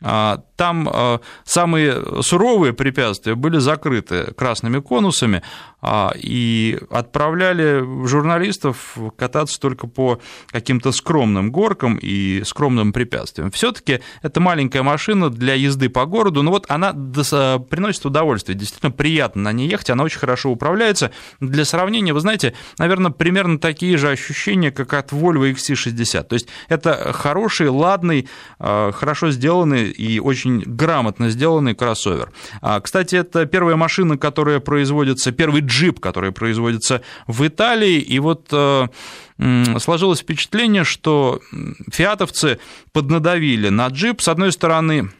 [0.00, 5.42] А, там а, самые суровые препятствия были закрыты красными конусами
[5.80, 13.50] а, и отправляли журналистов кататься только по каким-то скромным горкам и скромным препятствиям.
[13.50, 19.42] Все-таки это маленькая машина для езды по городу, но вот она приносит удовольствие, действительно приятно
[19.42, 21.10] на ней ехать, она очень хорошо управляется.
[21.40, 26.22] Для сравнения, вы знаете, наверное, примерно такие же ощущения, как от Volvo XC60.
[26.22, 32.30] То есть это хороший, ладный, хорошо сделанный и очень грамотно сделанный кроссовер.
[32.60, 38.48] А, кстати, это первая машина, которая производится, первый джип, который производится в Италии, и вот
[38.52, 38.88] э,
[39.78, 41.40] сложилось впечатление, что
[41.92, 42.58] фиатовцы
[42.92, 45.10] поднадавили на джип, с одной стороны,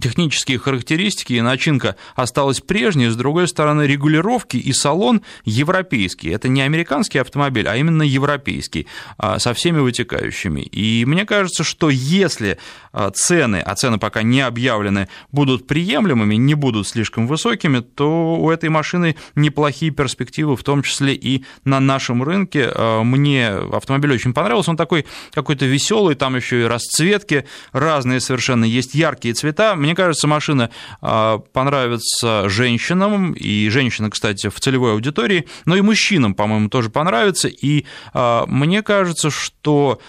[0.00, 6.30] технические характеристики и начинка осталась прежней, с другой стороны, регулировки и салон европейский.
[6.30, 8.86] Это не американский автомобиль, а именно европейский,
[9.18, 10.60] а, со всеми вытекающими.
[10.60, 12.58] И мне кажется, что если
[12.92, 18.50] а, цены, а цены пока не объявлены, будут приемлемыми, не будут слишком высокими, то у
[18.50, 22.70] этой машины неплохие перспективы, в том числе и на нашем рынке.
[22.74, 28.64] А, мне автомобиль очень понравился, он такой какой-то веселый, там еще и расцветки разные совершенно,
[28.64, 30.70] есть яркие цвета, мне кажется, машина
[31.02, 37.48] а, понравится женщинам, и женщины, кстати, в целевой аудитории, но и мужчинам, по-моему, тоже понравится.
[37.48, 40.00] И а, мне кажется, что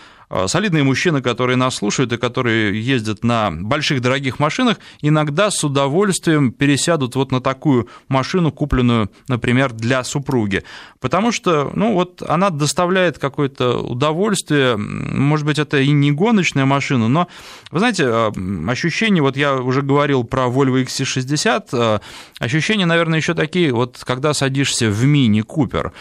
[0.48, 6.52] солидные мужчины, которые нас слушают и которые ездят на больших дорогих машинах, иногда с удовольствием
[6.52, 10.64] пересядут вот на такую машину, купленную, например, для супруги.
[11.00, 17.08] Потому что, ну, вот она доставляет какое-то удовольствие, может быть, это и не гоночная машина,
[17.08, 17.28] но,
[17.72, 18.32] вы знаете, а,
[18.68, 22.02] ощущение, вот я уже говорил про Volvo XC60, а,
[22.40, 25.94] ощущения, наверное, еще такие, вот когда садишься в мини Купер,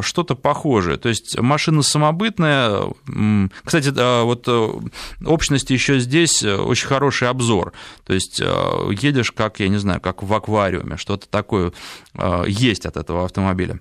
[0.00, 0.96] что-то похожее.
[0.96, 2.82] То есть машина самобытная,
[3.64, 3.88] кстати,
[4.24, 4.70] вот э,
[5.24, 7.72] общности еще здесь э, очень хороший обзор.
[8.04, 11.72] То есть э, едешь как, я не знаю, как в аквариуме, что-то такое
[12.46, 13.80] есть от этого автомобиля.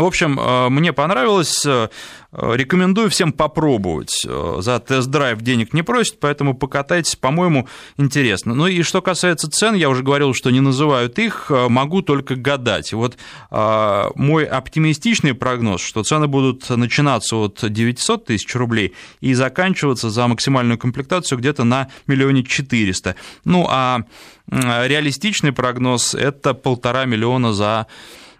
[0.00, 1.88] В общем, э, мне понравилось, э,
[2.32, 4.24] рекомендую всем попробовать.
[4.26, 8.54] Э, за тест-драйв денег не просят, поэтому покатайтесь, по-моему, интересно.
[8.54, 12.92] Ну и что касается цен, я уже говорил, что не называют их, могу только гадать.
[12.94, 13.18] Вот
[13.50, 20.78] мой оптимистичный прогноз, что цены будут начинаться от 900 тысяч рублей и заканчиваться за максимальную
[20.78, 23.16] комплектацию где-то на миллионе четыреста.
[23.44, 24.04] Ну а
[24.48, 27.86] реалистичный прогноз– это полтора миллиона за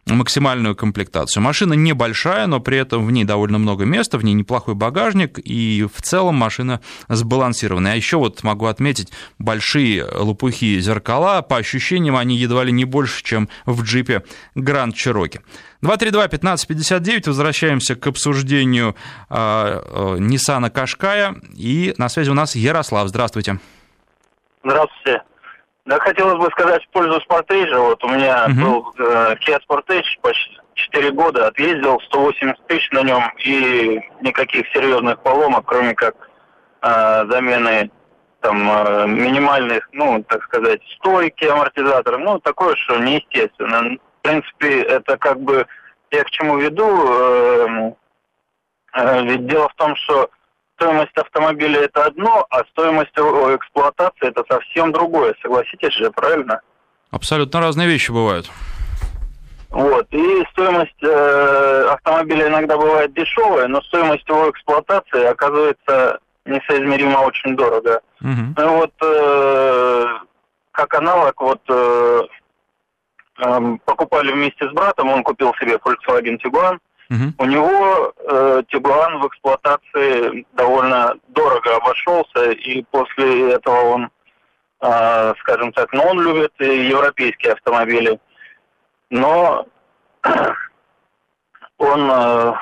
[0.06, 1.42] максимальную комплектацию.
[1.42, 5.86] Машина небольшая, но при этом в ней довольно много места, в ней неплохой багажник, и
[5.92, 7.92] в целом машина сбалансированная.
[7.92, 13.22] А еще вот могу отметить большие лопухи зеркала, по ощущениям они едва ли не больше,
[13.22, 14.24] чем в джипе
[14.56, 15.40] Grand Cherokee.
[15.82, 18.94] 232-1559, возвращаемся к обсуждению
[19.30, 23.58] э, э, Qashqai, и на связи у нас Ярослав, здравствуйте.
[24.62, 25.22] Здравствуйте.
[25.90, 27.80] Да, хотелось бы сказать в пользу Спортейджа.
[27.80, 28.60] Вот у меня угу.
[28.60, 35.20] был э, Kia Sportage почти 4 года, отъездил 180 тысяч на нем и никаких серьезных
[35.20, 36.14] поломок, кроме как
[36.82, 37.90] э, замены
[38.38, 43.96] там э, минимальных, ну, так сказать, стойки амортизаторы, ну, такое, что неестественно.
[44.20, 45.66] В принципе, это как бы,
[46.12, 47.92] я к чему веду, э,
[48.94, 50.30] э, ведь дело в том, что
[50.80, 56.60] стоимость автомобиля это одно, а стоимость эксплуатации это совсем другое, согласитесь же, правильно?
[57.10, 58.50] Абсолютно разные вещи бывают.
[59.68, 60.06] Вот.
[60.10, 68.00] И стоимость э, автомобиля иногда бывает дешевая, но стоимость его эксплуатации оказывается несоизмеримо очень дорого.
[68.20, 68.54] Угу.
[68.56, 70.06] Ну вот э,
[70.72, 72.20] как аналог, вот э,
[73.38, 76.78] э, покупали вместе с братом, он купил себе Volkswagen Tiguan.
[77.10, 77.34] Угу.
[77.38, 84.10] У него э, Tiguan в эксплуатации довольно дорого обошелся, и после этого он,
[84.80, 88.18] э, скажем так, ну он любит европейские автомобили
[89.10, 89.66] но
[91.78, 92.52] он э,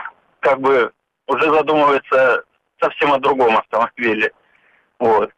[0.40, 0.90] как бы
[1.26, 2.42] уже задумывается
[2.80, 4.32] совсем о другом автомобиле.
[4.98, 5.30] Вот.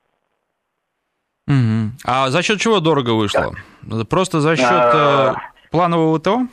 [1.49, 1.92] Угу.
[2.05, 3.55] А за счет чего дорого вышло?
[3.83, 4.05] Да.
[4.05, 5.35] Просто за счет а...
[5.70, 6.46] планового ТО?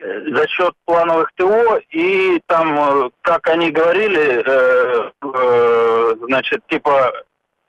[0.00, 7.12] За счет плановых ТО и там, э, как они говорили, э, э, значит, типа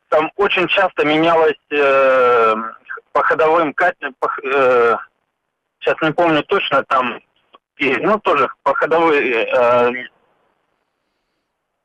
[0.07, 2.55] там очень часто менялось э,
[3.11, 4.95] по ходовым катам, э,
[5.79, 7.19] сейчас не помню точно, там,
[7.77, 9.91] и, ну, тоже по ходовой, э,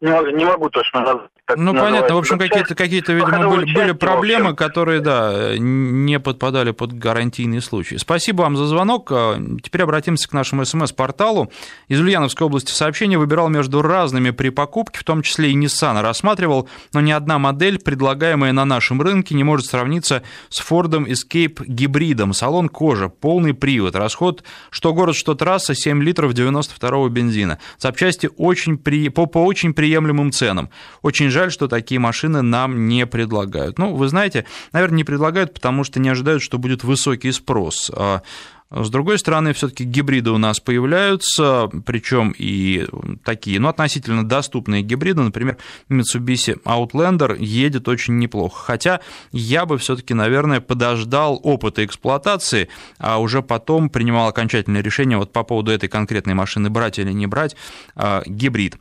[0.07, 1.31] не, не могу точно назвать.
[1.57, 2.15] Ну, понятно.
[2.17, 7.97] В общем, какие-то, какие-то видимо, были, были проблемы, которые, да, не подпадали под гарантийные случаи.
[7.97, 9.13] Спасибо вам за звонок.
[9.13, 11.53] А, теперь обратимся к нашему СМС-порталу.
[11.87, 16.69] Из Ульяновской области сообщение выбирал между разными при покупке, в том числе и Nissan рассматривал,
[16.93, 22.33] но ни одна модель, предлагаемая на нашем рынке, не может сравниться с Ford Escape гибридом.
[22.33, 27.59] Салон кожа, полный привод, расход что город, что трасса, 7 литров 92 бензина.
[27.79, 29.09] Запчасти очень при...
[29.09, 30.69] по, по очень приемлемым ценам.
[31.03, 33.79] Очень жаль, что такие машины нам не предлагают.
[33.79, 37.91] Ну, вы знаете, наверное, не предлагают, потому что не ожидают, что будет высокий спрос.
[37.95, 38.23] А
[38.71, 42.87] с другой стороны, все-таки гибриды у нас появляются, причем и
[43.25, 45.57] такие, ну, относительно доступные гибриды, например,
[45.89, 48.65] Mitsubishi Outlander едет очень неплохо.
[48.65, 55.33] Хотя я бы все-таки, наверное, подождал опыта эксплуатации, а уже потом принимал окончательное решение вот
[55.33, 57.55] по поводу этой конкретной машины брать или не брать
[57.95, 58.79] а, гибрид.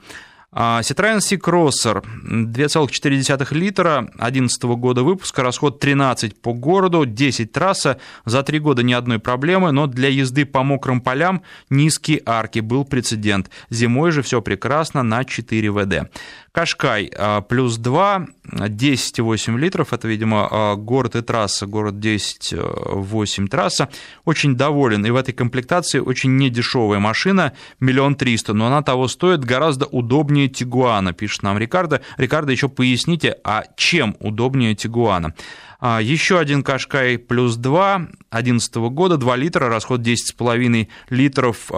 [0.57, 8.41] А, Citroёn C-Crosser 2,4 литра, 2011 года выпуска, расход 13 по городу, 10 трасса, за
[8.41, 13.51] 3 года ни одной проблемы, но для езды по мокрым полям низкие арки, был прецедент.
[13.69, 16.09] Зимой же все прекрасно на 4 ВД.
[16.55, 23.89] Кашкай а, плюс 2, 10,8 литров, это, видимо, а, город и трасса, город 10,8 трасса.
[24.23, 29.43] Очень доволен, и в этой комплектации очень недешевая машина, миллион триста, но она того стоит,
[29.43, 31.99] гораздо удобнее Тигуана, пишет нам Рикардо.
[32.15, 35.33] Рикардо, еще поясните, а чем удобнее Тигуана?
[35.81, 37.97] А, еще один Кашкай плюс 2,
[38.31, 41.69] 2011 года, 2 литра, расход 10,5 литров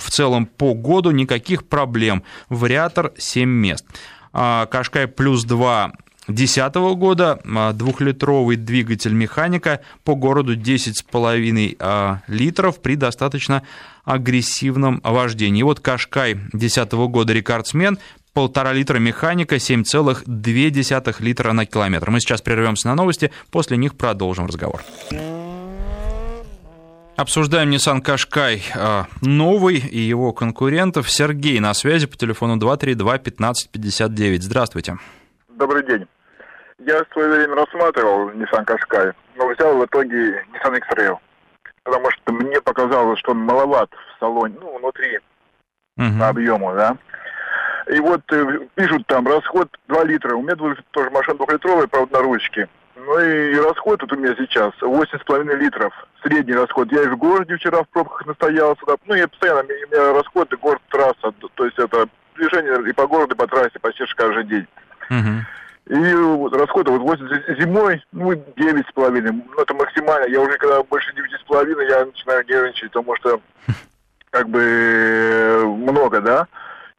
[0.00, 2.22] в целом по году никаких проблем.
[2.48, 3.84] Вариатор 7 мест.
[4.32, 5.92] А, Кашкай плюс 2
[6.26, 13.62] 2010 года, а, двухлитровый двигатель механика по городу 10,5 а, литров при достаточно
[14.04, 15.60] агрессивном вождении.
[15.60, 17.98] И вот Кашкай 2010 года рекордсмен,
[18.32, 22.10] полтора литра механика, 7,2 литра на километр.
[22.10, 24.82] Мы сейчас прервемся на новости, после них продолжим разговор.
[27.20, 31.10] Обсуждаем Nissan Qashqai а, новый и его конкурентов.
[31.10, 34.40] Сергей на связи по телефону 232-1559.
[34.40, 34.96] Здравствуйте.
[35.50, 36.06] Добрый день.
[36.78, 41.18] Я в свое время рассматривал Nissan Qashqai, но взял в итоге Nissan X-Trail.
[41.82, 45.18] Потому что мне показалось, что он маловат в салоне, ну, внутри
[45.98, 46.18] uh-huh.
[46.18, 46.96] по объему, да.
[47.92, 50.34] И вот э, пишут там расход 2 литра.
[50.36, 52.66] У меня тоже машина двухлитровая, правда, на ручке.
[53.06, 55.92] Ну и расход вот у меня сейчас 8,5 литров.
[56.22, 56.92] Средний расход.
[56.92, 58.82] Я и в городе вчера в пробках настоялся.
[58.86, 58.94] Да.
[59.06, 61.32] Ну, я постоянно, у меня расход и город-трасса.
[61.54, 64.66] То есть это движение и по городу, и по трассе почти каждый день.
[65.08, 65.96] Угу.
[65.96, 69.42] И вот расходы вот 8 зимой, ну, 9,5.
[69.56, 70.26] Ну, это максимально.
[70.30, 73.40] Я уже когда больше 9,5, я начинаю нервничать, потому что
[74.30, 76.46] как бы много, да.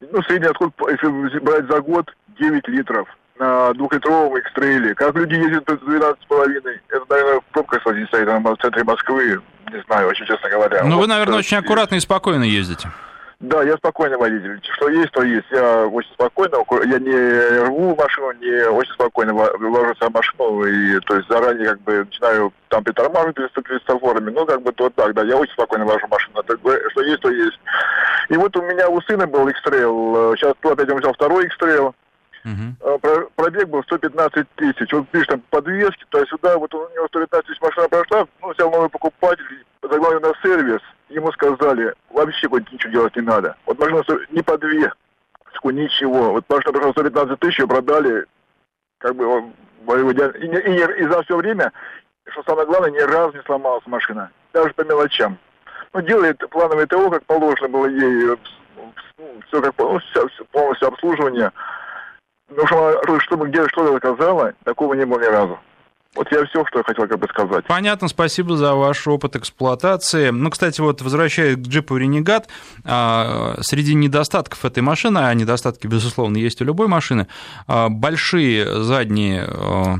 [0.00, 3.08] Ну, средний расход, если брать за год, 9 литров
[3.42, 4.94] на двухлитровом экстрейле.
[4.94, 9.40] Как люди ездят до 12,5, это, наверное, пробка сложить стоит в центре Москвы,
[9.72, 10.84] не знаю, очень честно говоря.
[10.84, 12.88] Ну, вот, вы, наверное, очень аккуратно и спокойно ездите.
[13.40, 14.60] Да, я спокойный водитель.
[14.76, 15.46] Что есть, то есть.
[15.50, 21.16] Я очень спокойно, я не рву машину, не очень спокойно вожу в машину, и то
[21.16, 25.12] есть заранее как бы начинаю там притормаживать перед, перед светофорами, ну как бы вот так,
[25.14, 26.40] да, я очень спокойно вожу машину.
[26.44, 26.58] Так,
[26.92, 27.58] что есть, то есть.
[28.28, 31.92] И вот у меня у сына был X-Trail, сейчас опять он взял второй X-Trail,
[32.44, 32.98] Угу.
[33.36, 34.92] Пробег был 115 тысяч.
[34.92, 38.70] Он пишет там подвески, то сюда, вот у него 115 тысяч машина прошла, ну, взял
[38.70, 39.44] новый покупатель,
[39.82, 43.56] загнал на сервис, ему сказали, вообще вот ничего делать не надо.
[43.66, 46.32] Вот машина не подвеску, ничего.
[46.32, 48.26] Вот машина прошла 115 тысяч, продали,
[48.98, 51.72] как бы, и, и, и, и за все время,
[52.30, 54.30] что самое главное, ни разу не сломалась машина.
[54.52, 55.38] Даже по мелочам.
[55.92, 58.36] Ну, делает плановое ТО, как положено было ей,
[58.76, 58.92] ну,
[59.46, 61.52] все как ну, все, все, полностью обслуживание.
[62.56, 65.58] Ну, что, чтобы где что-то заказала, такого не было ни разу.
[66.14, 67.64] Вот я все, что я хотел как бы сказать.
[67.66, 70.28] Понятно, спасибо за ваш опыт эксплуатации.
[70.28, 72.48] Ну, кстати, вот возвращаясь к джипу Ренегат,
[72.84, 77.28] среди недостатков этой машины, а недостатки, безусловно, есть у любой машины,
[77.66, 79.96] а, большие задние а,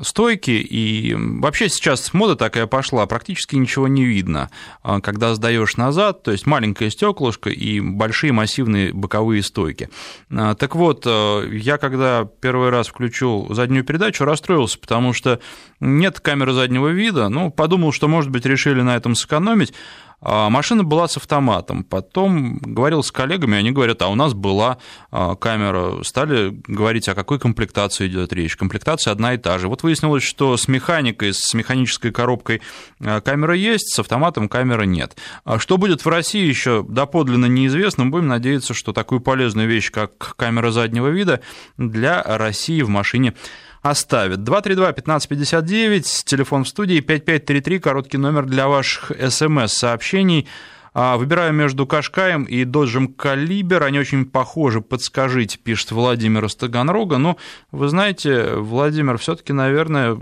[0.00, 4.50] стойки, и вообще сейчас мода такая пошла, практически ничего не видно,
[4.82, 9.90] а, когда сдаешь назад, то есть маленькое стеклышко и большие массивные боковые стойки.
[10.30, 15.40] А, так вот, а, я когда первый раз включил заднюю передачу, расстроился, потому что
[15.80, 19.74] нет камеры заднего вида, ну, подумал, что, может быть, решили на этом сэкономить,
[20.22, 21.84] машина была с автоматом.
[21.84, 24.78] Потом говорил с коллегами, они говорят, а у нас была
[25.10, 26.02] а, камера.
[26.04, 28.56] Стали говорить, о какой комплектации идет речь.
[28.56, 29.68] Комплектация одна и та же.
[29.68, 32.62] Вот выяснилось, что с механикой, с механической коробкой
[33.00, 35.16] а, камера есть, с автоматом камеры нет.
[35.58, 38.06] Что будет в России, еще доподлинно неизвестно.
[38.06, 41.40] Будем надеяться, что такую полезную вещь, как камера заднего вида,
[41.76, 43.34] для России в машине
[43.82, 44.38] оставит.
[44.40, 50.48] 232-1559, телефон в студии, 5533, короткий номер для ваших смс-сообщений.
[50.94, 53.82] А, выбираю между Кашкаем и Доджем Калибер.
[53.82, 54.82] Они очень похожи.
[54.82, 57.16] Подскажите, пишет Владимир из Таганрога.
[57.16, 60.16] Но ну, вы знаете, Владимир, все-таки, наверное,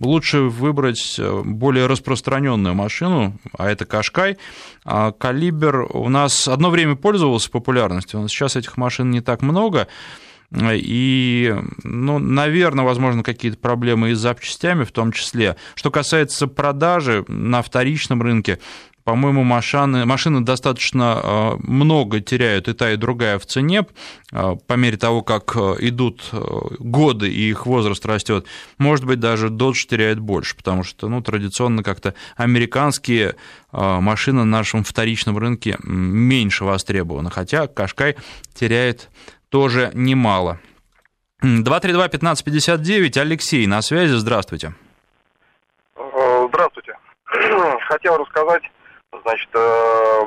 [0.00, 4.38] лучше выбрать э, более распространенную машину, а это Кашкай.
[4.84, 8.26] А Калибер у нас одно время пользовался популярностью.
[8.28, 9.88] Сейчас этих машин не так много.
[10.52, 15.56] И, ну, наверное, возможно, какие-то проблемы и с запчастями в том числе.
[15.74, 18.58] Что касается продажи на вторичном рынке,
[19.04, 23.86] по-моему, машины, машины достаточно э, много теряют и та, и другая в цене
[24.30, 26.30] э, по мере того, как э, идут
[26.78, 28.46] годы и их возраст растет.
[28.78, 33.36] Может быть, даже Dodge теряет больше, потому что ну, традиционно как-то американские
[33.72, 38.16] машины на нашем вторичном рынке меньше востребованы, хотя Кашкай
[38.54, 39.10] теряет
[39.50, 40.58] тоже немало.
[41.42, 44.74] 232-1559, Алексей на связи, здравствуйте.
[45.96, 46.96] Э, здравствуйте.
[47.88, 48.62] Хотел рассказать,
[49.24, 50.20] значит, э,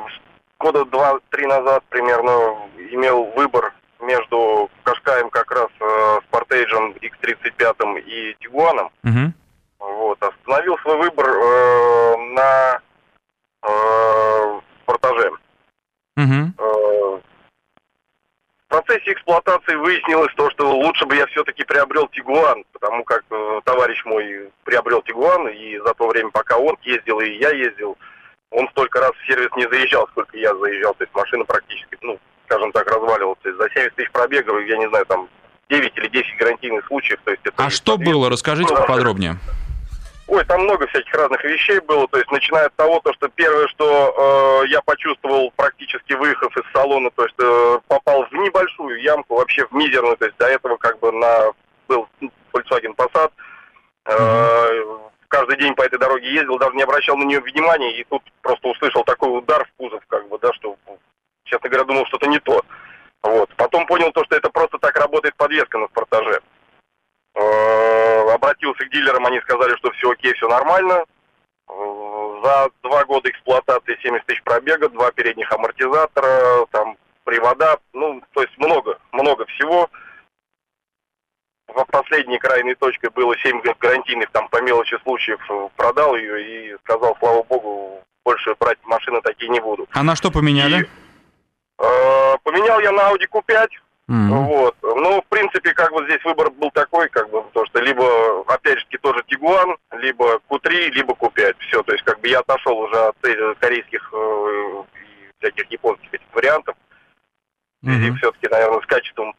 [0.58, 2.56] года два-три назад примерно
[2.90, 8.90] имел выбор между Кашкаем как раз э, Спортейджем X35 и Тигуаном.
[9.04, 9.32] Угу.
[9.78, 11.26] Вот, остановил свой выбор
[12.34, 12.80] на
[14.82, 15.30] Спортаже.
[16.16, 16.63] Угу
[18.84, 24.04] процессе эксплуатации выяснилось то, что лучше бы я все-таки приобрел Тигуан, потому как э, товарищ
[24.04, 27.96] мой приобрел Тигуан, и за то время, пока он ездил и я ездил,
[28.50, 30.94] он столько раз в сервис не заезжал, сколько я заезжал.
[30.94, 33.38] То есть машина практически, ну, скажем так, разваливалась.
[33.42, 35.28] То есть за 70 тысяч пробегов, я не знаю, там
[35.70, 37.18] 9 или 10 гарантийных случаев.
[37.24, 38.30] То есть это а что было?
[38.30, 39.36] Расскажите поподробнее.
[40.34, 43.68] Ой, там много всяких разных вещей было, то есть начиная от того, то, что первое,
[43.68, 49.36] что э, я почувствовал практически выехав из салона, то есть э, попал в небольшую ямку,
[49.36, 51.52] вообще в мизерную, то есть до этого как бы на
[51.86, 52.08] был
[52.52, 53.30] Volkswagen Passat,
[54.06, 54.84] э,
[55.28, 58.66] каждый день по этой дороге ездил, даже не обращал на нее внимания, и тут просто
[58.66, 60.76] услышал такой удар в кузов, как бы, да, что,
[61.44, 62.60] честно говоря, думал, что-то не то.
[63.22, 63.50] Вот.
[63.56, 66.40] Потом понял то, что это просто так работает подвеска на спортаже.
[67.34, 71.04] Э, обратился к дилерам, они сказали, что все окей, все нормально.
[71.68, 78.42] Э, за два года эксплуатации 70 тысяч пробега, два передних амортизатора, там привода, ну, то
[78.42, 79.90] есть много, много всего.
[81.90, 85.40] Последней крайней точкой было 7 гарантийных, там по мелочи случаев
[85.76, 89.88] продал ее и сказал, слава богу, больше брать машины такие не буду.
[89.90, 90.82] А на что поменяли?
[90.82, 90.88] И,
[91.82, 93.68] э, поменял я на Audi Q5,
[94.10, 94.44] Mm-hmm.
[94.44, 94.76] Вот.
[94.82, 98.78] Ну, в принципе, как бы здесь выбор был такой, как бы, то, что либо, опять
[98.78, 101.56] же, тоже Тигуан, либо Q3, либо Q5.
[101.60, 103.16] Все, то есть, как бы я отошел уже от
[103.60, 106.76] корейских э, и всяких японских этих вариантов.
[107.82, 108.08] Mm-hmm.
[108.08, 109.34] И все-таки, наверное, с качеством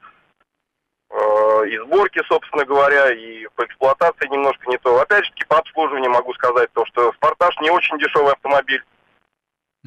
[1.12, 5.00] э, и сборки, собственно говоря, и по эксплуатации немножко не то.
[5.00, 8.84] Опять же, по обслуживанию могу сказать то, что Спартаж не очень дешевый автомобиль.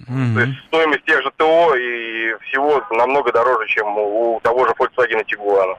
[0.07, 0.35] Mm-hmm.
[0.35, 5.25] То есть стоимость тех же ТО и всего намного дороже, чем у того же Volkswagen
[5.25, 5.77] Tiguan.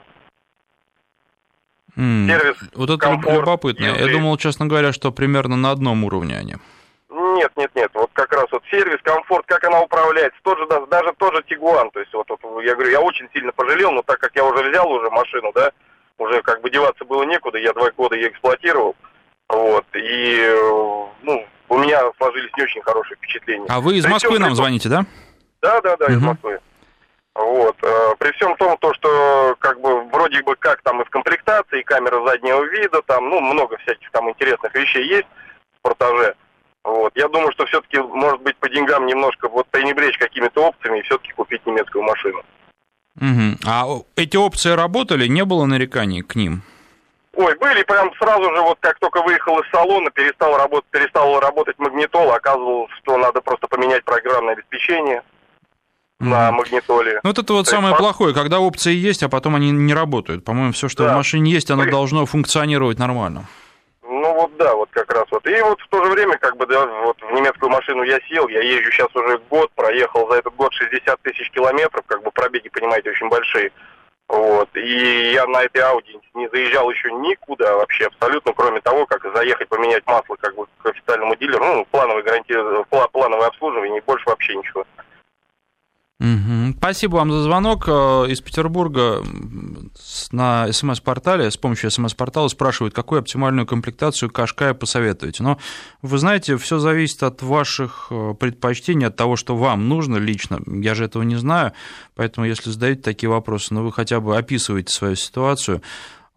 [1.95, 2.28] Mm.
[2.28, 3.86] Сервис, вот это комфорт, любопытно.
[3.86, 4.03] Если...
[4.03, 6.55] Я думал, честно говоря, что примерно на одном уровне они.
[7.09, 7.91] Нет, нет, нет.
[7.93, 11.43] Вот как как раз вот сервис, комфорт, как она управляется, тот же, даже тот же
[11.47, 14.45] Тигуан, то есть вот, вот я говорю, я очень сильно пожалел, но так как я
[14.45, 15.72] уже взял уже машину, да,
[16.17, 18.95] уже как бы деваться было некуда, я два года ее эксплуатировал,
[19.50, 20.56] вот, и,
[21.24, 23.66] ну, у меня сложились не очень хорошие впечатления.
[23.68, 25.06] А вы из Москвы нам звоните, да?
[25.62, 26.14] Да, да, да, угу.
[26.14, 26.60] из Москвы.
[27.36, 27.76] Вот.
[27.84, 31.80] Э, при всем том, то, что как бы вроде бы как там и в комплектации,
[31.80, 35.28] и камера заднего вида, там, ну, много всяких там интересных вещей есть
[35.80, 36.36] в портаже.
[36.84, 37.12] Вот.
[37.16, 41.32] Я думаю, что все-таки, может быть, по деньгам немножко вот пренебречь какими-то опциями и все-таки
[41.34, 42.43] купить немецкую машину.
[43.16, 43.58] Угу.
[43.66, 43.86] А
[44.16, 45.28] эти опции работали?
[45.28, 46.64] Не было нареканий к ним?
[47.36, 51.77] Ой, были прям сразу же, вот как только выехал из салона, перестал работать, перестал работать
[51.77, 55.23] магнитол, оказывалось, что надо просто поменять программное обеспечение
[56.19, 57.19] на магнитоле.
[57.23, 57.99] Ну, вот это вот То самое есть...
[57.99, 60.43] плохое, когда опции есть, а потом они не работают.
[60.43, 61.13] По-моему, все, что да.
[61.13, 61.91] в машине есть, оно При...
[61.91, 63.45] должно функционировать нормально.
[64.03, 65.45] Ну вот да, вот как раз вот.
[65.47, 68.47] И вот в то же время, как бы, да, вот в немецкую машину я сел,
[68.47, 72.69] я езжу сейчас уже год, проехал за этот год 60 тысяч километров, как бы пробеги,
[72.69, 73.71] понимаете, очень большие.
[74.30, 74.69] Вот.
[74.75, 79.67] И я на этой Ауди не заезжал еще никуда вообще абсолютно, кроме того, как заехать
[79.67, 82.53] поменять масло как бы к официальному дилеру, ну, плановое, гаранти...
[83.11, 84.86] плановое обслуживание, и больше вообще ничего.
[86.19, 86.77] Угу.
[86.77, 87.88] Спасибо вам за звонок.
[87.88, 89.23] Э, из Петербурга
[90.32, 95.43] на СМС-портале, с помощью СМС-портала спрашивают, какую оптимальную комплектацию Кашкая посоветуете.
[95.43, 95.58] Но
[96.02, 100.60] вы знаете, все зависит от ваших э, предпочтений, от того, что вам нужно лично.
[100.66, 101.74] Я же этого не знаю,
[102.16, 105.82] поэтому если задаете такие вопросы, ну вы хотя бы описываете свою ситуацию.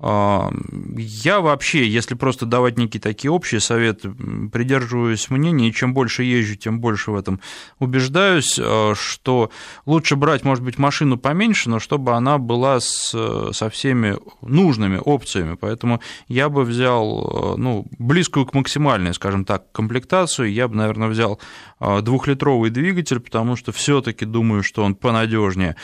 [0.02, 4.10] Я вообще, если просто давать некие такие общие советы,
[4.52, 7.38] придерживаюсь мнения, и чем больше езжу, тем больше в этом
[7.78, 9.50] убеждаюсь, э, что
[9.86, 13.14] лучше брать, может быть, машину поменьше, но чтобы она была с,
[13.52, 15.54] со всеми нужными опциями.
[15.54, 20.52] Поэтому я бы взял, э, ну, близкую к максимальной, скажем так, комплектацию.
[20.52, 21.38] Я бы, наверное, взял
[21.78, 25.76] э, двухлитровый двигатель, потому что все-таки думаю, что он понадежнее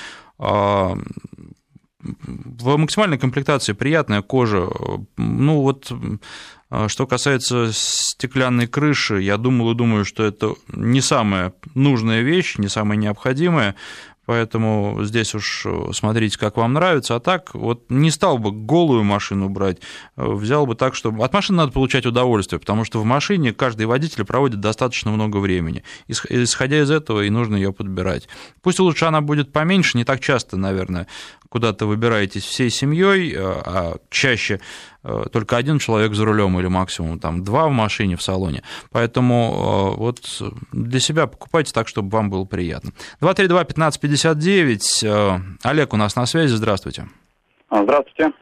[2.26, 4.68] в максимальной комплектации приятная кожа.
[5.16, 5.92] Ну вот,
[6.88, 12.68] что касается стеклянной крыши, я думал и думаю, что это не самая нужная вещь, не
[12.68, 13.74] самая необходимая.
[14.28, 17.16] Поэтому здесь уж смотрите, как вам нравится.
[17.16, 19.78] А так, вот не стал бы голую машину брать,
[20.16, 21.24] взял бы так, чтобы...
[21.24, 25.82] От машины надо получать удовольствие, потому что в машине каждый водитель проводит достаточно много времени.
[26.08, 28.28] Исходя из этого, и нужно ее подбирать.
[28.60, 31.06] Пусть лучше она будет поменьше, не так часто, наверное,
[31.48, 34.60] куда-то выбираетесь всей семьей, а чаще
[34.97, 34.97] э,
[35.32, 38.62] только один человек за рулем или максимум там два в машине в салоне.
[38.90, 40.20] Поэтому э, вот
[40.72, 42.92] для себя покупайте так, чтобы вам было приятно.
[43.20, 45.06] 232-1559.
[45.06, 46.54] Э, Олег у нас на связи.
[46.54, 47.08] Здравствуйте.
[47.68, 48.32] А, здравствуйте.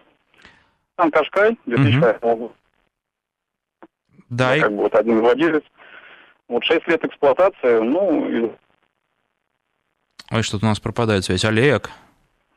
[0.96, 2.52] Сам Кашкай, 2005 угу.
[4.28, 4.54] Да.
[4.54, 5.62] Я, как бы вот один владелец.
[6.48, 8.56] Вот 6 лет эксплуатации, ну...
[10.30, 11.44] Ой, что-то у нас пропадает связь.
[11.44, 11.90] Олег.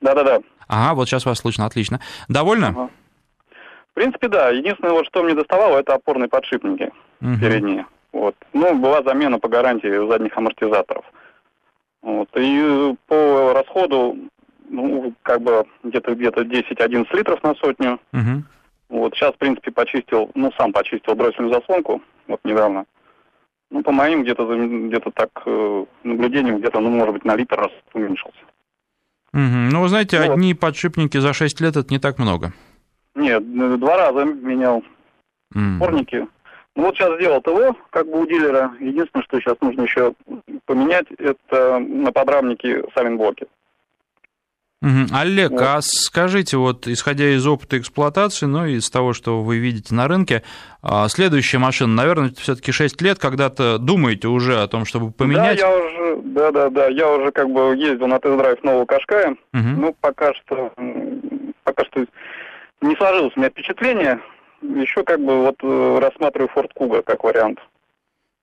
[0.01, 0.39] Да-да-да.
[0.67, 1.99] Ага, вот сейчас вас слышно, отлично.
[2.27, 2.67] Довольно?
[2.67, 2.89] Ага.
[3.99, 4.49] В принципе, да.
[4.51, 6.89] Единственное, вот, что мне доставало, это опорные подшипники
[7.19, 7.37] угу.
[7.37, 7.85] передние.
[8.13, 8.33] Вот.
[8.53, 11.03] Ну, была замена по гарантии задних амортизаторов.
[12.01, 12.29] Вот.
[12.37, 14.15] И по расходу,
[14.69, 17.99] ну, как бы где-то где-то 10-11 литров на сотню.
[18.13, 18.43] Угу.
[18.87, 22.85] Вот сейчас, в принципе, почистил, ну, сам почистил дроссельную заслонку, вот недавно.
[23.69, 27.71] Ну, по моим где-то где-то так э, наблюдениям, где-то, ну, может быть, на литр расход
[27.93, 28.39] уменьшился.
[29.33, 29.41] Угу.
[29.73, 30.29] Ну, вы знаете, вот.
[30.29, 32.53] одни подшипники за 6 лет это не так много.
[33.29, 34.83] Нет, два раза менял
[35.55, 36.27] м-м.
[36.75, 38.71] Ну вот сейчас сделал ТО, как бы у дилера.
[38.79, 40.13] Единственное, что сейчас нужно еще
[40.65, 43.47] поменять, это на подрамнике сайлентблоки.
[44.81, 45.13] Угу.
[45.13, 45.61] Олег, вот.
[45.61, 50.07] а скажите, вот исходя из опыта эксплуатации, ну и из того, что вы видите на
[50.07, 50.41] рынке,
[50.81, 55.59] а, следующая машина, наверное, все-таки 6 лет, когда-то думаете уже о том, чтобы поменять?
[55.59, 59.31] Да, я уже, да, да, да, я уже как бы ездил на тест-драйв нового Кашкая,
[59.31, 59.37] угу.
[59.53, 60.71] ну пока что,
[61.65, 62.05] пока что
[62.81, 64.19] не сложилось у меня впечатление,
[64.61, 67.59] еще как бы вот э, рассматриваю Ford Kuga как вариант.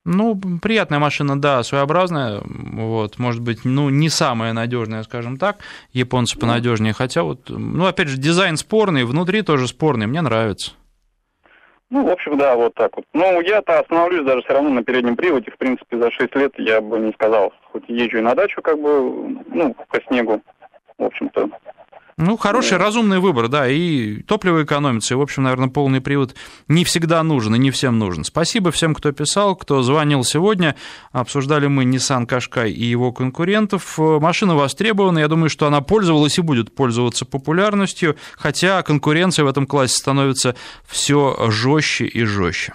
[0.09, 5.57] Ну, приятная машина, да, своеобразная, вот, может быть, ну, не самая надежная, скажем так,
[5.91, 10.71] японцы понадежнее, хотя вот, ну, опять же, дизайн спорный, внутри тоже спорный, мне нравится.
[11.89, 13.05] Ну, в общем, да, вот так вот.
[13.13, 16.79] Ну, я-то остановлюсь даже все равно на переднем приводе, в принципе, за 6 лет я
[16.79, 20.41] бы не сказал, хоть езжу и на дачу, как бы, ну, по снегу,
[20.97, 21.49] в общем-то,
[22.17, 22.85] ну, хороший, да.
[22.85, 26.33] разумный выбор, да, и топливо экономится, и, в общем, наверное, полный привод
[26.67, 28.23] не всегда нужен и не всем нужен.
[28.23, 30.75] Спасибо всем, кто писал, кто звонил сегодня.
[31.11, 33.99] Обсуждали мы Nissan Qashqai и его конкурентов.
[33.99, 39.67] Машина востребована, я думаю, что она пользовалась и будет пользоваться популярностью, хотя конкуренция в этом
[39.67, 40.55] классе становится
[40.87, 42.73] все жестче и жестче.